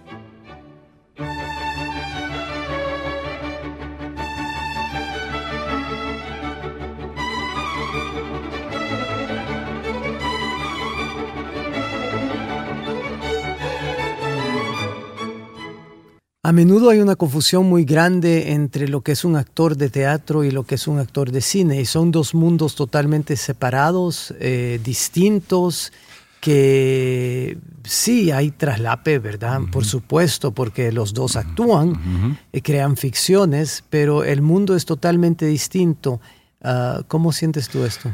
A 16.46 16.52
menudo 16.52 16.90
hay 16.90 17.00
una 17.00 17.16
confusión 17.16 17.70
muy 17.70 17.86
grande 17.86 18.52
entre 18.52 18.90
lo 18.90 19.00
que 19.00 19.14
es 19.14 19.24
un 19.24 19.38
actor 19.38 19.78
de 19.78 19.90
teatro 19.90 20.44
y 20.44 20.52
lo 20.52 20.64
que 20.64 20.76
es 20.76 20.90
un 20.90 21.00
actor 21.00 21.32
de 21.32 21.40
cine, 21.40 21.80
y 21.80 21.86
son 21.86 22.12
dos 22.12 22.36
mundos 22.36 22.76
totalmente 22.76 23.38
separados, 23.38 24.34
eh, 24.42 24.78
distintos, 24.84 25.94
que 26.42 27.58
sí 27.86 28.32
hay 28.32 28.52
traslape, 28.52 29.20
¿verdad? 29.20 29.62
Por 29.72 29.86
supuesto, 29.86 30.52
porque 30.52 30.92
los 30.92 31.14
dos 31.14 31.38
actúan, 31.38 32.38
y 32.52 32.60
crean 32.60 32.98
ficciones, 32.98 33.86
pero 33.90 34.26
el 34.26 34.42
mundo 34.42 34.76
es 34.76 34.86
totalmente 34.86 35.46
distinto. 35.46 36.20
Ah, 36.62 37.04
¿Cómo 37.08 37.32
sientes 37.32 37.70
tú 37.70 37.86
esto? 37.86 38.12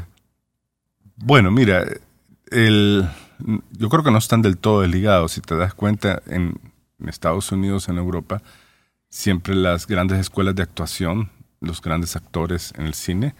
Bueno, 1.16 1.50
mira, 1.50 1.84
el, 2.52 3.08
yo 3.72 3.88
creo 3.88 4.04
que 4.04 4.12
no 4.12 4.18
están 4.18 4.42
del 4.42 4.56
todo 4.56 4.82
desligados. 4.82 5.32
Si 5.32 5.40
te 5.40 5.56
das 5.56 5.74
cuenta, 5.74 6.22
en, 6.26 6.54
en 7.00 7.08
Estados 7.08 7.50
Unidos, 7.52 7.88
en 7.88 7.98
Europa, 7.98 8.42
siempre 9.08 9.54
las 9.54 9.86
grandes 9.86 10.18
escuelas 10.18 10.54
de 10.54 10.62
actuación, 10.62 11.30
los 11.60 11.82
grandes 11.82 12.16
actores 12.16 12.72
en 12.76 12.86
el 12.86 12.94
cine, 12.94 13.34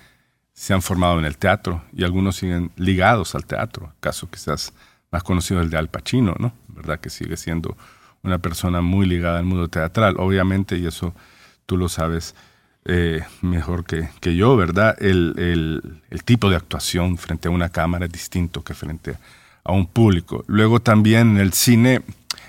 se 0.52 0.74
han 0.74 0.82
formado 0.82 1.18
en 1.18 1.24
el 1.24 1.38
teatro 1.38 1.82
y 1.92 2.04
algunos 2.04 2.36
siguen 2.36 2.70
ligados 2.76 3.34
al 3.34 3.46
teatro. 3.46 3.94
Caso 4.00 4.28
quizás 4.30 4.72
más 5.10 5.22
conocido 5.22 5.60
el 5.60 5.70
de 5.70 5.78
Al 5.78 5.88
Pacino, 5.88 6.34
¿no? 6.38 6.52
¿Verdad? 6.68 7.00
Que 7.00 7.10
sigue 7.10 7.36
siendo 7.36 7.76
una 8.22 8.38
persona 8.38 8.80
muy 8.80 9.06
ligada 9.06 9.38
al 9.38 9.44
mundo 9.44 9.68
teatral. 9.68 10.16
Obviamente, 10.18 10.76
y 10.76 10.86
eso 10.86 11.14
tú 11.66 11.76
lo 11.76 11.88
sabes 11.88 12.34
eh, 12.84 13.22
mejor 13.42 13.84
que, 13.84 14.08
que, 14.20 14.36
yo, 14.36 14.56
¿verdad? 14.56 14.96
El, 15.00 15.34
el, 15.38 16.02
el, 16.10 16.24
tipo 16.24 16.50
de 16.50 16.56
actuación 16.56 17.18
frente 17.18 17.48
a 17.48 17.50
una 17.50 17.68
cámara 17.68 18.06
es 18.06 18.12
distinto 18.12 18.62
que 18.62 18.74
frente 18.74 19.16
a 19.64 19.72
un 19.72 19.86
público. 19.86 20.44
Luego 20.46 20.80
también 20.80 21.32
en 21.32 21.38
el 21.38 21.52
cine 21.52 22.02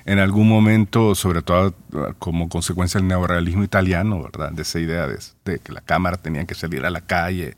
en 0.06 0.20
algún 0.20 0.48
momento, 0.48 1.16
sobre 1.16 1.42
todo 1.42 1.74
como 2.20 2.50
consecuencia 2.50 3.00
del 3.00 3.08
neorealismo 3.08 3.64
italiano, 3.64 4.22
¿verdad? 4.24 4.52
De 4.52 4.64
esa 4.64 4.80
idea 4.80 5.08
de, 5.08 5.60
que 5.60 5.72
la 5.72 5.82
cámara 5.82 6.18
tenía 6.18 6.46
que 6.46 6.56
salir 6.56 6.86
a 6.86 6.90
la 6.90 7.02
calle 7.02 7.56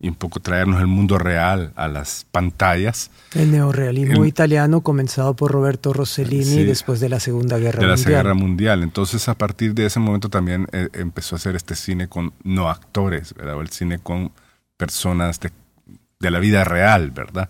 y 0.00 0.08
un 0.08 0.14
poco 0.14 0.40
traernos 0.40 0.80
el 0.80 0.86
mundo 0.86 1.18
real 1.18 1.72
a 1.76 1.88
las 1.88 2.26
pantallas. 2.30 3.10
El 3.34 3.52
neorealismo 3.52 4.24
italiano 4.24 4.80
comenzado 4.82 5.34
por 5.34 5.52
Roberto 5.52 5.92
Rossellini 5.92 6.64
después 6.64 7.00
de 7.00 7.08
la 7.08 7.20
Segunda 7.20 7.58
Guerra 7.58 7.78
Mundial. 7.78 7.80
De 7.80 7.86
la 7.86 7.96
Segunda 7.96 8.22
Guerra 8.22 8.34
Mundial. 8.34 8.82
Entonces, 8.82 9.28
a 9.28 9.34
partir 9.34 9.74
de 9.74 9.86
ese 9.86 10.00
momento 10.00 10.28
también 10.28 10.66
eh, 10.72 10.88
empezó 10.94 11.36
a 11.36 11.38
hacer 11.38 11.54
este 11.56 11.74
cine 11.74 12.08
con 12.08 12.32
no 12.42 12.68
actores, 12.68 13.34
¿verdad? 13.34 13.56
O 13.56 13.60
el 13.60 13.68
cine 13.68 13.98
con 13.98 14.32
personas 14.76 15.40
de, 15.40 15.52
de 16.18 16.30
la 16.30 16.38
vida 16.40 16.64
real, 16.64 17.10
¿verdad? 17.10 17.48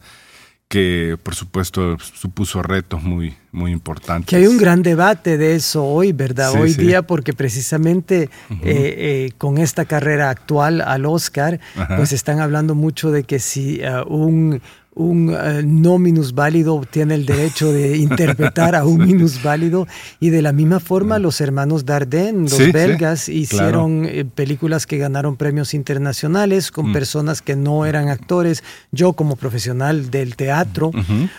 Que 0.75 1.17
por 1.23 1.37
supuesto 1.37 1.97
supuso 2.01 2.61
retos 2.61 3.01
muy, 3.01 3.37
muy 3.53 3.71
importantes. 3.71 4.29
Que 4.29 4.35
hay 4.35 4.49
un 4.49 4.59
gran 4.59 4.83
debate 4.83 5.39
de 5.39 5.55
eso 5.55 5.85
hoy, 5.85 6.11
¿verdad? 6.11 6.51
hoy 6.61 6.75
día, 6.75 7.03
porque 7.03 7.33
precisamente 7.33 8.23
eh, 8.51 8.59
eh, 8.65 9.31
con 9.39 9.59
esta 9.59 9.85
carrera 9.85 10.31
actual 10.31 10.81
al 10.81 11.07
Oscar, 11.07 11.61
pues 11.97 12.11
están 12.11 12.41
hablando 12.41 12.75
mucho 12.75 13.13
de 13.13 13.23
que 13.23 13.39
si 13.39 13.83
uh, 13.85 14.03
un 14.13 14.61
un 14.95 15.31
uh, 15.31 15.63
no 15.65 15.99
minusválido 15.99 16.83
tiene 16.89 17.15
el 17.15 17.27
derecho 17.27 17.73
de 17.73 17.97
interpretar 17.99 18.75
a 18.75 18.85
un 18.85 19.05
minusválido 19.05 19.87
y 20.21 20.31
de 20.31 20.43
la 20.43 20.53
misma 20.53 20.81
forma 20.81 21.19
los 21.19 21.41
hermanos 21.41 21.85
Dardenne, 21.85 22.49
los 22.49 22.73
belgas, 22.73 23.29
hicieron 23.29 24.05
eh, 24.05 24.25
películas 24.25 24.87
que 24.87 24.99
ganaron 24.99 25.37
premios 25.37 25.75
internacionales 25.75 26.71
con 26.71 26.91
mm. 26.91 26.93
personas 26.93 27.43
que 27.43 27.57
no 27.57 27.87
eran 27.87 28.09
actores. 28.09 28.63
Yo 28.93 29.15
como 29.15 29.37
profesional 29.37 30.11
del 30.11 30.37
teatro, 30.37 30.91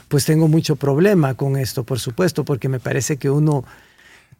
pues 0.07 0.25
tengo 0.25 0.47
mucho 0.47 0.75
problema 0.75 1.33
con 1.35 1.57
esto, 1.57 1.83
por 1.83 1.99
supuesto, 1.99 2.43
porque 2.43 2.69
me 2.69 2.79
parece 2.79 3.17
que 3.17 3.29
uno 3.29 3.63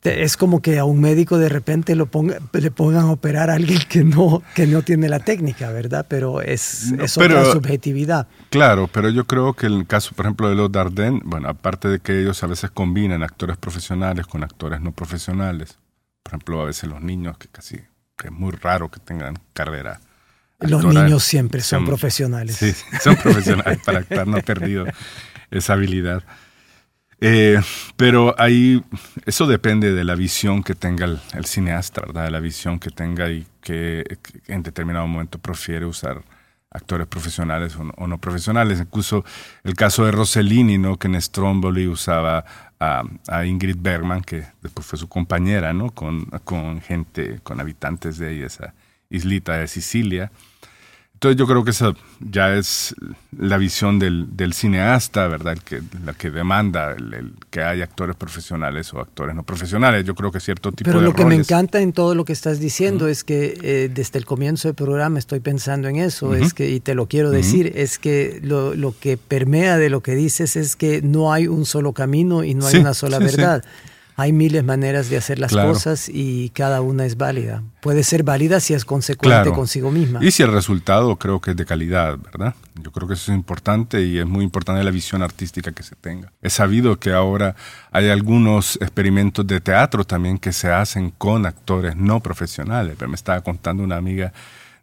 es 0.06 0.38
como 0.38 0.62
que 0.62 0.80
a 0.80 0.86
un 0.86 1.02
médico 1.02 1.38
de 1.38 1.50
repente 1.50 1.96
lo 1.96 2.06
ponga, 2.06 2.38
le 2.54 2.72
pongan 2.72 3.06
a 3.06 3.12
operar 3.12 3.50
a 3.50 3.56
alguien 3.56 3.80
que 3.90 4.04
no, 4.04 4.44
que 4.54 4.68
no 4.68 4.82
tiene 4.82 5.10
la 5.10 5.20
técnica, 5.20 5.72
¿verdad? 5.72 6.06
Pero 6.08 6.42
es, 6.42 6.92
es 6.92 7.18
otra 7.18 7.46
subjetividad. 7.52 8.28
Claro, 8.50 8.90
pero 8.92 9.10
yo 9.10 9.26
creo 9.26 9.54
que 9.54 9.68
en 9.68 9.74
el 9.74 9.88
caso, 9.88 10.16
por 10.16 10.26
ejemplo, 10.26 10.50
de 10.50 10.56
los 10.56 10.72
Dardenne, 10.72 11.22
bueno, 11.26 11.50
aparte 11.50 11.88
de 11.88 12.00
que 12.00 12.22
ellos 12.22 12.44
a 12.44 12.48
veces 12.48 12.72
combinan 12.72 13.24
actores 13.24 13.58
profesionales 13.58 14.28
con 14.28 14.44
actores 14.44 14.82
no 14.82 14.92
profesionales, 14.92 15.78
por 16.24 16.32
ejemplo, 16.32 16.62
a 16.62 16.66
veces 16.66 16.90
los 16.90 17.02
niños 17.02 17.38
que 17.38 17.48
casi 17.48 17.78
que 18.18 18.28
es 18.28 18.34
muy 18.34 18.52
raro 18.52 18.90
que 18.90 19.00
tengan 19.00 19.40
carrera. 19.54 20.00
Los 20.60 20.86
niños 20.86 21.24
siempre 21.24 21.62
son, 21.62 21.86
profesionales. 21.86 22.56
Sí, 22.56 22.74
son 23.02 23.16
profesionales 23.18 23.80
para 23.86 24.00
actuar, 24.00 24.26
no 24.26 24.42
perdido 24.42 24.86
esa 25.52 25.74
habilidad. 25.74 26.24
Eh, 27.22 27.60
pero 27.96 28.36
ahí, 28.38 28.84
eso 29.26 29.48
depende 29.48 29.94
de 29.94 30.04
la 30.04 30.16
visión 30.16 30.64
que 30.64 30.76
tenga 30.76 31.06
el, 31.06 31.46
cineasta, 31.46 32.02
¿verdad? 32.02 32.26
De 32.26 32.32
la 32.32 32.40
visión 32.40 32.80
que 32.80 32.90
tenga 32.90 33.30
y 33.30 33.48
que, 33.62 34.18
en 34.48 34.64
determinado 34.64 35.08
momento 35.08 35.40
prefiere 35.40 35.86
usar 35.86 36.22
actores 36.70 37.08
profesionales 37.08 37.78
o 37.78 38.08
no, 38.08 38.18
profesionales. 38.18 38.80
Incluso 38.82 39.24
el 39.64 39.76
caso 39.76 40.06
de 40.06 40.12
Rossellini, 40.12 40.78
¿no? 40.78 40.98
Que 40.98 41.08
en 41.08 41.22
Stromboli 41.22 41.88
usaba 41.88 42.44
a, 42.80 43.46
Ingrid 43.46 43.78
Bergman, 43.80 44.22
que 44.22 44.46
después 44.62 44.86
fue 44.86 45.00
su 45.00 45.08
compañera, 45.08 45.74
¿no? 45.74 45.92
Con, 45.92 46.26
con 46.44 46.82
gente, 46.82 47.40
con 47.44 47.62
habitantes 47.62 48.18
de 48.18 48.46
esa 48.46 48.74
islita 49.10 49.54
de 49.54 49.68
Sicilia. 49.68 50.32
Entonces 51.16 51.40
yo 51.40 51.48
creo 51.48 51.64
que 51.64 51.72
esa 51.72 51.94
ya 52.20 52.54
es 52.56 52.94
la 53.40 53.58
visión 53.58 54.00
del, 54.00 54.54
cineasta, 54.54 55.30
¿verdad? 55.30 55.58
Que, 55.58 55.82
la 56.06 56.14
que 56.14 56.30
demanda 56.30 56.92
el, 56.92 57.32
que 57.50 57.64
haya 57.64 57.86
actores 57.86 58.18
profesionales 58.18 58.94
o 58.94 59.00
actores 59.00 59.34
no 59.34 59.44
profesionales. 59.44 60.04
Yo 60.04 60.14
creo 60.14 60.30
que 60.30 60.42
cierto 60.42 60.74
tipo 60.74 60.90
Pero 60.90 61.00
de 61.00 61.06
lo 61.06 61.14
que 61.14 61.24
me 61.24 61.36
encanta 61.36 61.80
en 61.80 61.94
todo 61.94 62.16
lo 62.16 62.26
que 62.26 62.34
estás 62.34 62.60
diciendo 62.60 63.08
es 63.08 63.24
que 63.24 63.58
eh, 63.62 63.90
desde 63.92 64.20
el 64.20 64.26
comienzo 64.26 64.68
del 64.68 64.76
programa 64.76 65.18
estoy 65.18 65.40
pensando 65.40 65.88
en 65.88 65.96
eso, 65.96 66.36
es 66.36 66.54
que, 66.54 66.70
y 66.70 66.82
te 66.82 66.96
lo 66.96 67.08
quiero 67.08 67.32
decir, 67.32 67.72
es 67.76 67.98
que 67.98 68.42
lo, 68.44 68.76
lo, 68.76 68.94
que 68.98 69.16
permea 69.16 69.78
de 69.78 69.90
lo 69.90 70.02
que 70.02 70.16
dices 70.16 70.58
es 70.58 70.76
que 70.76 71.02
no 71.02 71.32
hay 71.32 71.48
un 71.48 71.66
solo 71.66 71.94
camino 71.94 72.44
y 72.44 72.56
no 72.56 72.68
hay 72.68 72.76
una 72.76 72.94
sola 72.94 73.20
verdad 73.20 73.64
hay 74.18 74.32
miles 74.32 74.62
de 74.62 74.64
maneras 74.64 75.10
de 75.10 75.18
hacer 75.18 75.40
las 75.40 75.52
cosas 75.52 76.10
y 76.10 76.50
cada 76.50 76.82
una 76.82 77.06
es 77.06 77.18
válida. 77.18 77.64
Puede 77.82 78.04
ser 78.04 78.24
válida 78.24 78.62
si 78.62 78.74
es 78.74 78.86
consecuente 78.86 79.52
consigo 79.52 79.92
misma. 79.92 80.24
Y 80.24 80.32
si 80.32 80.42
el 80.42 80.54
resultado 80.54 81.18
creo 81.18 81.42
que 81.42 81.52
es 81.52 81.58
de 81.58 81.66
calidad, 81.66 82.18
¿verdad? 82.18 82.56
Yo 82.82 82.92
creo 82.92 83.08
que 83.08 83.16
eso 83.16 83.32
es 83.32 83.38
importante 83.38 84.02
y 84.04 84.18
es 84.18 84.26
muy 84.26 84.46
importante 84.46 84.84
la 84.84 84.92
visión 84.92 85.22
artística 85.22 85.74
que 85.74 85.84
se 85.84 85.96
tenga. 85.96 86.32
He 86.42 86.50
sabido 86.50 86.98
que 86.98 87.12
ahora 87.12 87.56
hay 87.92 88.10
algunos 88.10 88.78
experimentos 88.78 89.46
de 89.46 89.60
teatro 89.60 90.06
también 90.06 90.38
que 90.38 90.54
se 90.54 90.72
hacen 90.72 91.12
con 91.12 91.46
actores 91.46 91.98
no 91.98 92.22
profesionales. 92.22 92.96
Pero 92.98 93.10
me 93.10 93.16
estaba 93.16 93.42
contando 93.42 93.84
una 93.84 93.98
amiga 93.98 94.32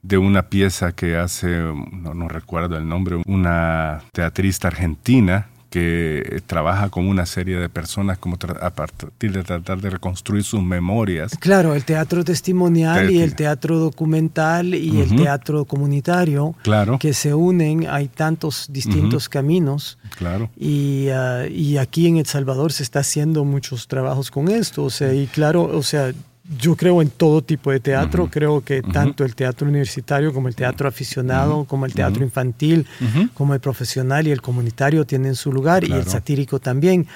de 0.03 0.19
una 0.19 0.43
pieza 0.49 0.93
que 0.93 1.17
hace, 1.17 1.49
no, 1.49 2.13
no 2.13 2.29
recuerdo 2.29 2.77
el 2.77 2.87
nombre, 2.87 3.23
una 3.25 4.03
teatrista 4.13 4.69
argentina 4.69 5.47
que 5.73 6.43
trabaja 6.47 6.91
con 6.91 7.09
una 7.09 7.25
serie 7.25 7.57
de 7.57 7.71
personas 7.71 8.19
como 8.19 8.37
a 8.61 8.71
partir 8.71 9.33
de 9.33 9.43
tratar 9.43 9.81
de 9.81 9.89
reconstruir 9.89 10.45
sus 10.45 10.63
memorias. 10.63 11.33
Claro, 11.41 11.75
el 11.75 11.87
teatro 11.87 12.25
testimonial 12.25 13.11
y 13.11 13.23
el 13.23 13.35
teatro 13.35 13.79
documental 13.79 14.75
y 14.75 15.01
el 15.01 15.17
teatro 15.17 15.65
comunitario 15.65 16.55
claro. 16.63 16.99
que 16.99 17.15
se 17.15 17.33
unen, 17.33 17.87
hay 17.89 18.09
tantos 18.09 18.67
distintos 18.69 19.31
caminos. 19.31 19.97
Claro. 20.19 20.51
Y, 20.59 21.09
ah, 21.09 21.47
y, 21.49 21.79
aquí 21.79 22.07
en 22.07 22.19
El 22.19 22.27
Salvador 22.27 22.71
se 22.71 22.83
está 22.83 23.01
haciendo 23.01 23.47
muchos 23.47 23.89
trabajos 23.89 24.31
con 24.31 24.49
esto, 24.49 24.85
o 24.85 24.91
sea, 24.91 25.15
y 25.15 25.27
claro, 25.27 25.63
o 25.63 25.83
sea, 25.83 26.13
yo 26.59 26.77
creo 26.77 27.03
en 27.03 27.11
todo 27.11 27.43
tipo 27.43 27.71
de 27.71 27.81
teatro, 27.81 28.29
creo 28.31 28.63
que 28.63 28.83
tanto 28.83 29.25
el 29.25 29.35
teatro 29.35 29.69
universitario 29.69 30.33
como 30.33 30.49
el 30.49 30.55
teatro 30.55 30.89
aficionado, 30.89 31.65
como 31.65 31.87
el 31.87 31.95
teatro 31.95 32.25
infantil, 32.25 32.87
como 33.35 33.55
el 33.55 33.61
profesional 33.61 34.27
y 34.27 34.33
el 34.33 34.43
comunitario 34.43 35.05
tienen 35.07 35.37
su 35.37 35.53
lugar 35.53 35.85
y 35.85 35.93
el 35.93 36.05
satírico 36.05 36.59
también. 36.59 37.07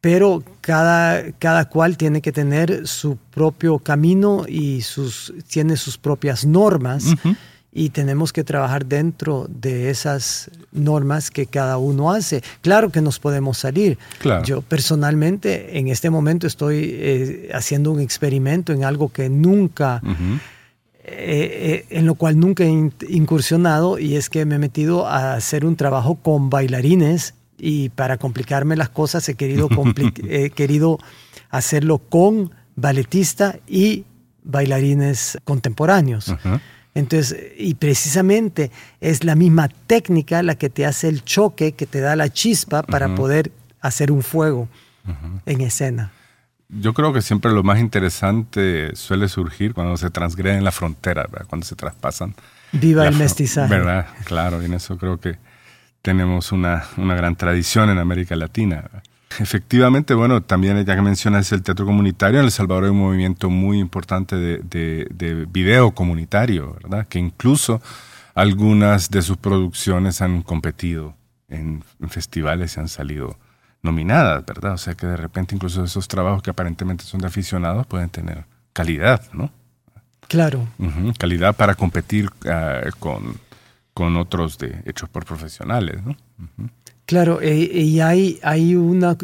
Pero 0.00 0.42
cada, 0.60 1.30
cada 1.38 1.68
cual 1.68 1.96
tiene 1.96 2.20
que 2.22 2.32
tener 2.32 2.88
su 2.88 3.16
propio 3.16 3.78
camino 3.78 4.46
y 4.48 4.80
sus, 4.80 5.32
tiene 5.46 5.76
sus 5.76 5.96
propias 5.96 6.44
normas 6.44 7.14
y 7.72 7.88
tenemos 7.88 8.32
que 8.32 8.44
trabajar 8.44 8.84
dentro 8.84 9.46
de 9.48 9.88
esas 9.88 10.50
normas 10.72 11.30
que 11.30 11.46
cada 11.46 11.78
uno 11.78 12.12
hace. 12.12 12.42
Claro 12.60 12.90
que 12.90 13.00
nos 13.00 13.18
podemos 13.18 13.56
salir. 13.56 13.98
Yo 14.44 14.60
personalmente 14.60 15.78
en 15.78 15.88
este 15.88 16.10
momento 16.10 16.46
estoy 16.46 16.90
eh, 16.92 17.50
haciendo 17.54 17.90
un 17.90 18.00
experimento 18.00 18.74
en 18.74 18.84
algo 18.84 19.10
que 19.10 19.30
nunca, 19.30 20.02
eh, 20.04 20.36
eh, 21.04 21.86
en 21.88 22.04
lo 22.04 22.14
cual 22.14 22.38
nunca 22.38 22.64
he 22.64 22.90
incursionado 23.08 23.98
y 23.98 24.16
es 24.16 24.28
que 24.28 24.44
me 24.44 24.56
he 24.56 24.58
metido 24.58 25.06
a 25.06 25.32
hacer 25.34 25.64
un 25.64 25.76
trabajo 25.76 26.16
con 26.16 26.50
bailarines 26.50 27.34
y 27.56 27.88
para 27.88 28.18
complicarme 28.18 28.76
las 28.76 28.90
cosas 28.90 29.26
he 29.30 29.34
querido, 29.34 29.70
he 30.28 30.50
querido 30.50 30.98
hacerlo 31.48 31.98
con 31.98 32.50
balletista 32.76 33.56
y 33.66 34.04
bailarines 34.44 35.38
contemporáneos. 35.44 36.34
Entonces, 36.94 37.52
y 37.56 37.74
precisamente 37.74 38.70
es 39.00 39.24
la 39.24 39.34
misma 39.34 39.68
técnica 39.68 40.42
la 40.42 40.56
que 40.56 40.68
te 40.68 40.84
hace 40.84 41.08
el 41.08 41.24
choque, 41.24 41.72
que 41.72 41.86
te 41.86 42.00
da 42.00 42.16
la 42.16 42.28
chispa 42.28 42.82
para 42.82 43.14
poder 43.14 43.50
hacer 43.80 44.12
un 44.12 44.22
fuego 44.22 44.68
en 45.46 45.60
escena. 45.62 46.12
Yo 46.68 46.94
creo 46.94 47.12
que 47.12 47.20
siempre 47.20 47.52
lo 47.52 47.62
más 47.62 47.80
interesante 47.80 48.94
suele 48.94 49.28
surgir 49.28 49.74
cuando 49.74 49.96
se 49.96 50.10
transgreden 50.10 50.64
la 50.64 50.72
frontera, 50.72 51.26
cuando 51.46 51.66
se 51.66 51.76
traspasan. 51.76 52.34
Viva 52.72 53.06
el 53.06 53.16
mestizaje. 53.16 53.68
¿Verdad? 53.68 54.06
Claro, 54.24 54.62
y 54.62 54.66
en 54.66 54.74
eso 54.74 54.96
creo 54.96 55.20
que 55.20 55.36
tenemos 56.00 56.52
una, 56.52 56.84
una 56.96 57.14
gran 57.14 57.36
tradición 57.36 57.90
en 57.90 57.98
América 57.98 58.36
Latina. 58.36 58.88
Efectivamente, 59.40 60.14
bueno, 60.14 60.42
también 60.42 60.84
ya 60.84 60.94
que 60.94 61.02
mencionas 61.02 61.50
el 61.52 61.62
teatro 61.62 61.86
comunitario, 61.86 62.40
en 62.40 62.46
El 62.46 62.50
Salvador 62.50 62.84
hay 62.84 62.90
un 62.90 62.98
movimiento 62.98 63.50
muy 63.50 63.78
importante 63.78 64.36
de, 64.36 64.58
de, 64.62 65.46
video 65.50 65.92
comunitario, 65.92 66.74
¿verdad? 66.82 67.06
Que 67.08 67.18
incluso 67.18 67.80
algunas 68.34 69.10
de 69.10 69.22
sus 69.22 69.36
producciones 69.36 70.22
han 70.22 70.42
competido 70.42 71.14
en, 71.48 71.82
festivales 72.08 72.76
y 72.76 72.80
han 72.80 72.88
salido 72.88 73.38
nominadas, 73.82 74.44
¿verdad? 74.46 74.74
O 74.74 74.78
sea 74.78 74.94
que 74.94 75.06
de 75.06 75.16
repente 75.16 75.54
incluso 75.54 75.84
esos 75.84 76.08
trabajos 76.08 76.42
que 76.42 76.50
aparentemente 76.50 77.04
son 77.04 77.20
de 77.20 77.26
aficionados 77.26 77.86
pueden 77.86 78.10
tener 78.10 78.44
calidad, 78.72 79.22
¿no? 79.32 79.50
Claro. 80.28 80.66
calidad 81.18 81.54
para 81.54 81.74
competir 81.74 82.30
ah, 82.46 82.80
con, 82.98 83.36
con, 83.92 84.16
otros 84.16 84.56
de, 84.56 84.82
hechos 84.86 85.10
por 85.10 85.26
profesionales, 85.26 86.02
¿no? 86.02 86.16
Claro, 87.06 87.40
eh, 87.40 87.54
y 87.56 88.00
hay, 88.00 88.38
hay 88.42 88.74
una... 88.74 89.16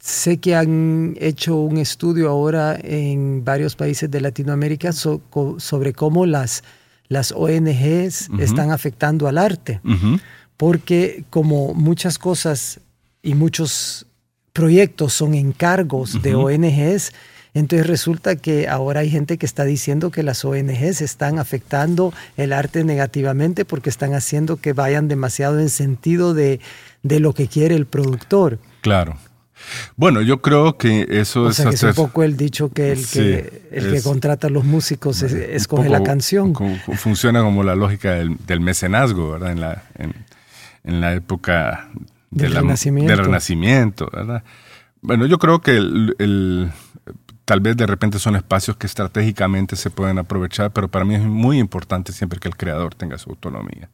Sé 0.00 0.38
que 0.38 0.54
han 0.54 1.16
hecho 1.20 1.56
un 1.56 1.76
estudio 1.76 2.30
ahora 2.30 2.78
en 2.82 3.44
varios 3.44 3.76
países 3.76 4.10
de 4.10 4.20
Latinoamérica 4.20 4.90
sobre 4.92 5.92
cómo 5.92 6.26
las, 6.26 6.64
las 7.08 7.30
ONGs 7.30 8.30
están 8.38 8.70
afectando 8.70 9.28
al 9.28 9.38
arte. 9.38 9.80
Porque 10.56 11.24
como 11.30 11.74
muchas 11.74 12.18
cosas 12.18 12.80
y 13.22 13.34
muchos 13.34 14.06
proyectos 14.52 15.12
son 15.12 15.34
encargos 15.34 16.20
de 16.22 16.34
ONGs, 16.34 17.12
entonces 17.54 17.86
resulta 17.86 18.36
que 18.36 18.68
ahora 18.68 19.00
hay 19.00 19.10
gente 19.10 19.36
que 19.38 19.46
está 19.46 19.64
diciendo 19.64 20.10
que 20.10 20.22
las 20.22 20.44
ONGs 20.44 21.00
están 21.02 21.38
afectando 21.38 22.12
el 22.36 22.52
arte 22.52 22.84
negativamente 22.84 23.64
porque 23.64 23.90
están 23.90 24.14
haciendo 24.14 24.56
que 24.56 24.72
vayan 24.72 25.08
demasiado 25.08 25.60
en 25.60 25.68
sentido 25.68 26.34
de, 26.34 26.60
de 27.02 27.20
lo 27.20 27.34
que 27.34 27.48
quiere 27.48 27.74
el 27.74 27.86
productor. 27.86 28.58
Claro. 28.80 29.16
Bueno, 29.96 30.22
yo 30.22 30.40
creo 30.40 30.76
que 30.76 31.06
eso 31.10 31.48
es... 31.48 31.58
es 31.60 31.82
un 31.82 31.94
poco 31.94 32.22
el 32.22 32.36
dicho 32.36 32.70
que 32.70 32.92
el, 32.92 33.06
que, 33.06 33.68
el 33.70 33.92
que 33.92 34.02
contrata 34.02 34.48
a 34.48 34.50
los 34.50 34.64
músicos 34.64 35.22
escoge 35.22 35.88
la 35.88 36.02
canción. 36.02 36.54
funciona 36.96 37.42
como 37.42 37.62
la 37.62 37.74
lógica 37.74 38.14
del, 38.14 38.60
mecenazgo, 38.60 39.32
¿verdad? 39.32 39.52
En 39.52 39.60
la, 39.60 39.82
en, 40.84 41.00
la 41.00 41.14
época 41.14 41.88
del, 42.30 42.54
renacimiento. 42.54 43.12
del 43.12 43.24
renacimiento, 43.24 44.10
¿verdad? 44.12 44.42
Bueno, 45.00 45.26
yo 45.26 45.38
creo 45.38 45.60
que 45.60 45.76
el, 45.76 46.70
tal 47.52 47.60
vez 47.60 47.76
de 47.76 47.86
repente 47.86 48.18
son 48.18 48.34
espacios 48.34 48.78
que 48.78 48.86
estratégicamente 48.86 49.76
se 49.76 49.90
pueden 49.90 50.18
aprovechar, 50.18 50.72
pero 50.72 50.88
para 50.88 51.04
mí 51.04 51.16
es 51.16 51.20
muy 51.20 51.58
importante 51.58 52.10
siempre 52.10 52.40
que 52.40 52.48
el 52.48 52.56
creador 52.56 52.94
tenga 52.94 53.18
su 53.18 53.28
autonomía, 53.28 53.90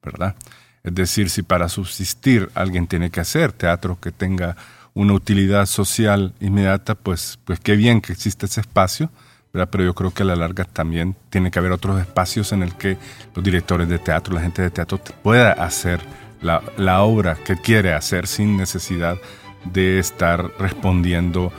¿verdad? 0.00 0.36
Es 0.84 0.94
decir, 0.94 1.28
si 1.28 1.42
para 1.42 1.68
subsistir 1.68 2.48
alguien 2.54 2.86
tiene 2.86 3.10
que 3.10 3.18
hacer 3.18 3.50
teatro 3.50 3.98
que 4.00 4.12
tenga 4.12 4.56
una 4.94 5.12
utilidad 5.14 5.66
social 5.66 6.34
inmediata, 6.38 6.94
pues, 6.94 7.40
pues 7.44 7.58
qué 7.58 7.74
bien 7.74 8.00
que 8.00 8.12
existe 8.12 8.46
ese 8.46 8.60
espacio, 8.60 9.10
¿verdad? 9.52 9.70
pero 9.72 9.82
yo 9.82 9.92
creo 9.96 10.12
que 10.12 10.22
a 10.22 10.26
la 10.26 10.36
larga 10.36 10.62
también 10.62 11.16
tiene 11.30 11.50
que 11.50 11.58
haber 11.58 11.72
otros 11.72 12.00
espacios 12.00 12.52
en 12.52 12.62
el 12.62 12.76
que 12.76 12.96
los 13.34 13.44
directores 13.44 13.88
de 13.88 13.98
teatro, 13.98 14.34
la 14.34 14.42
gente 14.42 14.62
de 14.62 14.70
teatro 14.70 15.00
pueda 15.24 15.50
hacer 15.50 15.98
la, 16.42 16.62
la 16.76 17.02
obra 17.02 17.34
que 17.34 17.56
quiere 17.56 17.92
hacer 17.92 18.28
sin 18.28 18.56
necesidad 18.56 19.18
de 19.64 19.98
estar 19.98 20.52
respondiendo 20.60 21.52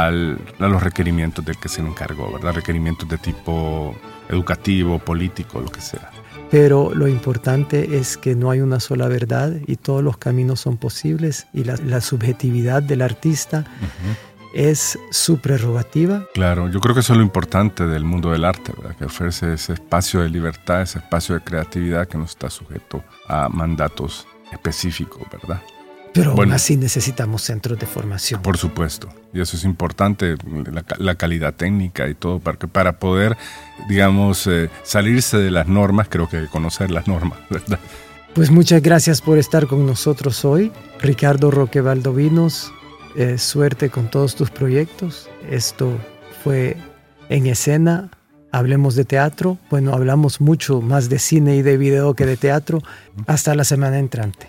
al, 0.00 0.38
a 0.58 0.68
los 0.68 0.82
requerimientos 0.82 1.44
del 1.44 1.56
que 1.58 1.68
se 1.68 1.82
le 1.82 1.88
encargó, 1.88 2.32
¿verdad? 2.32 2.54
Requerimientos 2.54 3.08
de 3.08 3.18
tipo 3.18 3.94
educativo, 4.28 4.98
político, 4.98 5.60
lo 5.60 5.70
que 5.70 5.80
sea 5.80 6.10
pero 6.52 6.94
lo 6.94 7.08
importante 7.08 7.96
es 7.96 8.18
que 8.18 8.34
no 8.34 8.50
hay 8.50 8.60
una 8.60 8.78
sola 8.78 9.08
verdad 9.08 9.54
y 9.66 9.76
todos 9.76 10.04
los 10.04 10.18
caminos 10.18 10.60
son 10.60 10.76
posibles 10.76 11.46
y 11.54 11.64
la, 11.64 12.02
subjetividad 12.02 12.82
del 12.82 13.00
artista 13.00 13.64
es 14.52 14.98
su 15.10 15.38
prerrogativa. 15.38 16.26
Claro, 16.34 16.68
yo 16.68 16.78
creo 16.80 16.94
que 16.94 17.00
eso 17.00 17.14
es 17.14 17.16
lo 17.16 17.22
importante 17.22 17.86
del 17.86 18.04
mundo 18.04 18.32
del 18.32 18.44
arte, 18.44 18.74
¿verdad? 18.76 18.94
que 18.96 19.06
ofrece 19.06 19.54
ese 19.54 19.72
espacio 19.72 20.20
de 20.20 20.28
libertad, 20.28 20.82
ese 20.82 20.98
espacio 20.98 21.36
de 21.36 21.40
creatividad 21.40 22.06
que 22.06 22.18
no 22.18 22.24
está 22.24 22.50
sujeto 22.50 23.02
a 23.28 23.48
mandatos 23.48 24.26
específicos, 24.52 25.22
¿verdad? 25.32 25.62
Pero 26.12 26.32
aún 26.32 26.52
así 26.52 26.76
necesitamos 26.76 27.42
centros 27.42 27.78
de 27.78 27.86
formación. 27.86 28.42
Por 28.42 28.58
supuesto, 28.58 29.08
y 29.32 29.40
eso 29.40 29.56
es 29.56 29.64
importante, 29.64 30.36
la, 30.98 31.14
calidad 31.14 31.54
técnica 31.54 32.08
y 32.08 32.14
todo, 32.14 32.38
para, 32.38 32.58
que, 32.58 32.68
para 32.68 32.98
poder, 32.98 33.36
digamos, 33.88 34.46
eh, 34.46 34.68
salirse 34.82 35.38
de 35.38 35.50
las 35.50 35.68
normas, 35.68 36.08
creo 36.10 36.28
que 36.28 36.46
conocer 36.46 36.90
las 36.90 37.08
normas, 37.08 37.38
¿verdad? 37.50 37.78
Pues 38.34 38.50
muchas 38.50 38.82
gracias 38.82 39.20
por 39.20 39.38
estar 39.38 39.66
con 39.66 39.86
nosotros 39.86 40.44
hoy. 40.44 40.72
Ricardo 41.00 41.50
Roque 41.50 41.80
Valdovinos, 41.80 42.72
eh, 43.14 43.36
suerte 43.36 43.90
con 43.90 44.10
todos 44.10 44.36
tus 44.36 44.50
proyectos. 44.50 45.28
Esto 45.50 45.98
fue 46.42 46.76
en 47.28 47.46
escena. 47.46 48.10
Hablemos 48.50 48.94
de 48.94 49.04
teatro. 49.04 49.58
Bueno, 49.70 49.92
hablamos 49.92 50.40
mucho 50.40 50.80
más 50.80 51.10
de 51.10 51.18
cine 51.18 51.56
y 51.56 51.62
de 51.62 51.76
video 51.76 52.14
que 52.14 52.24
de 52.24 52.38
teatro. 52.38 52.82
Hasta 53.26 53.54
la 53.54 53.64
semana 53.64 53.98
entrante. 53.98 54.48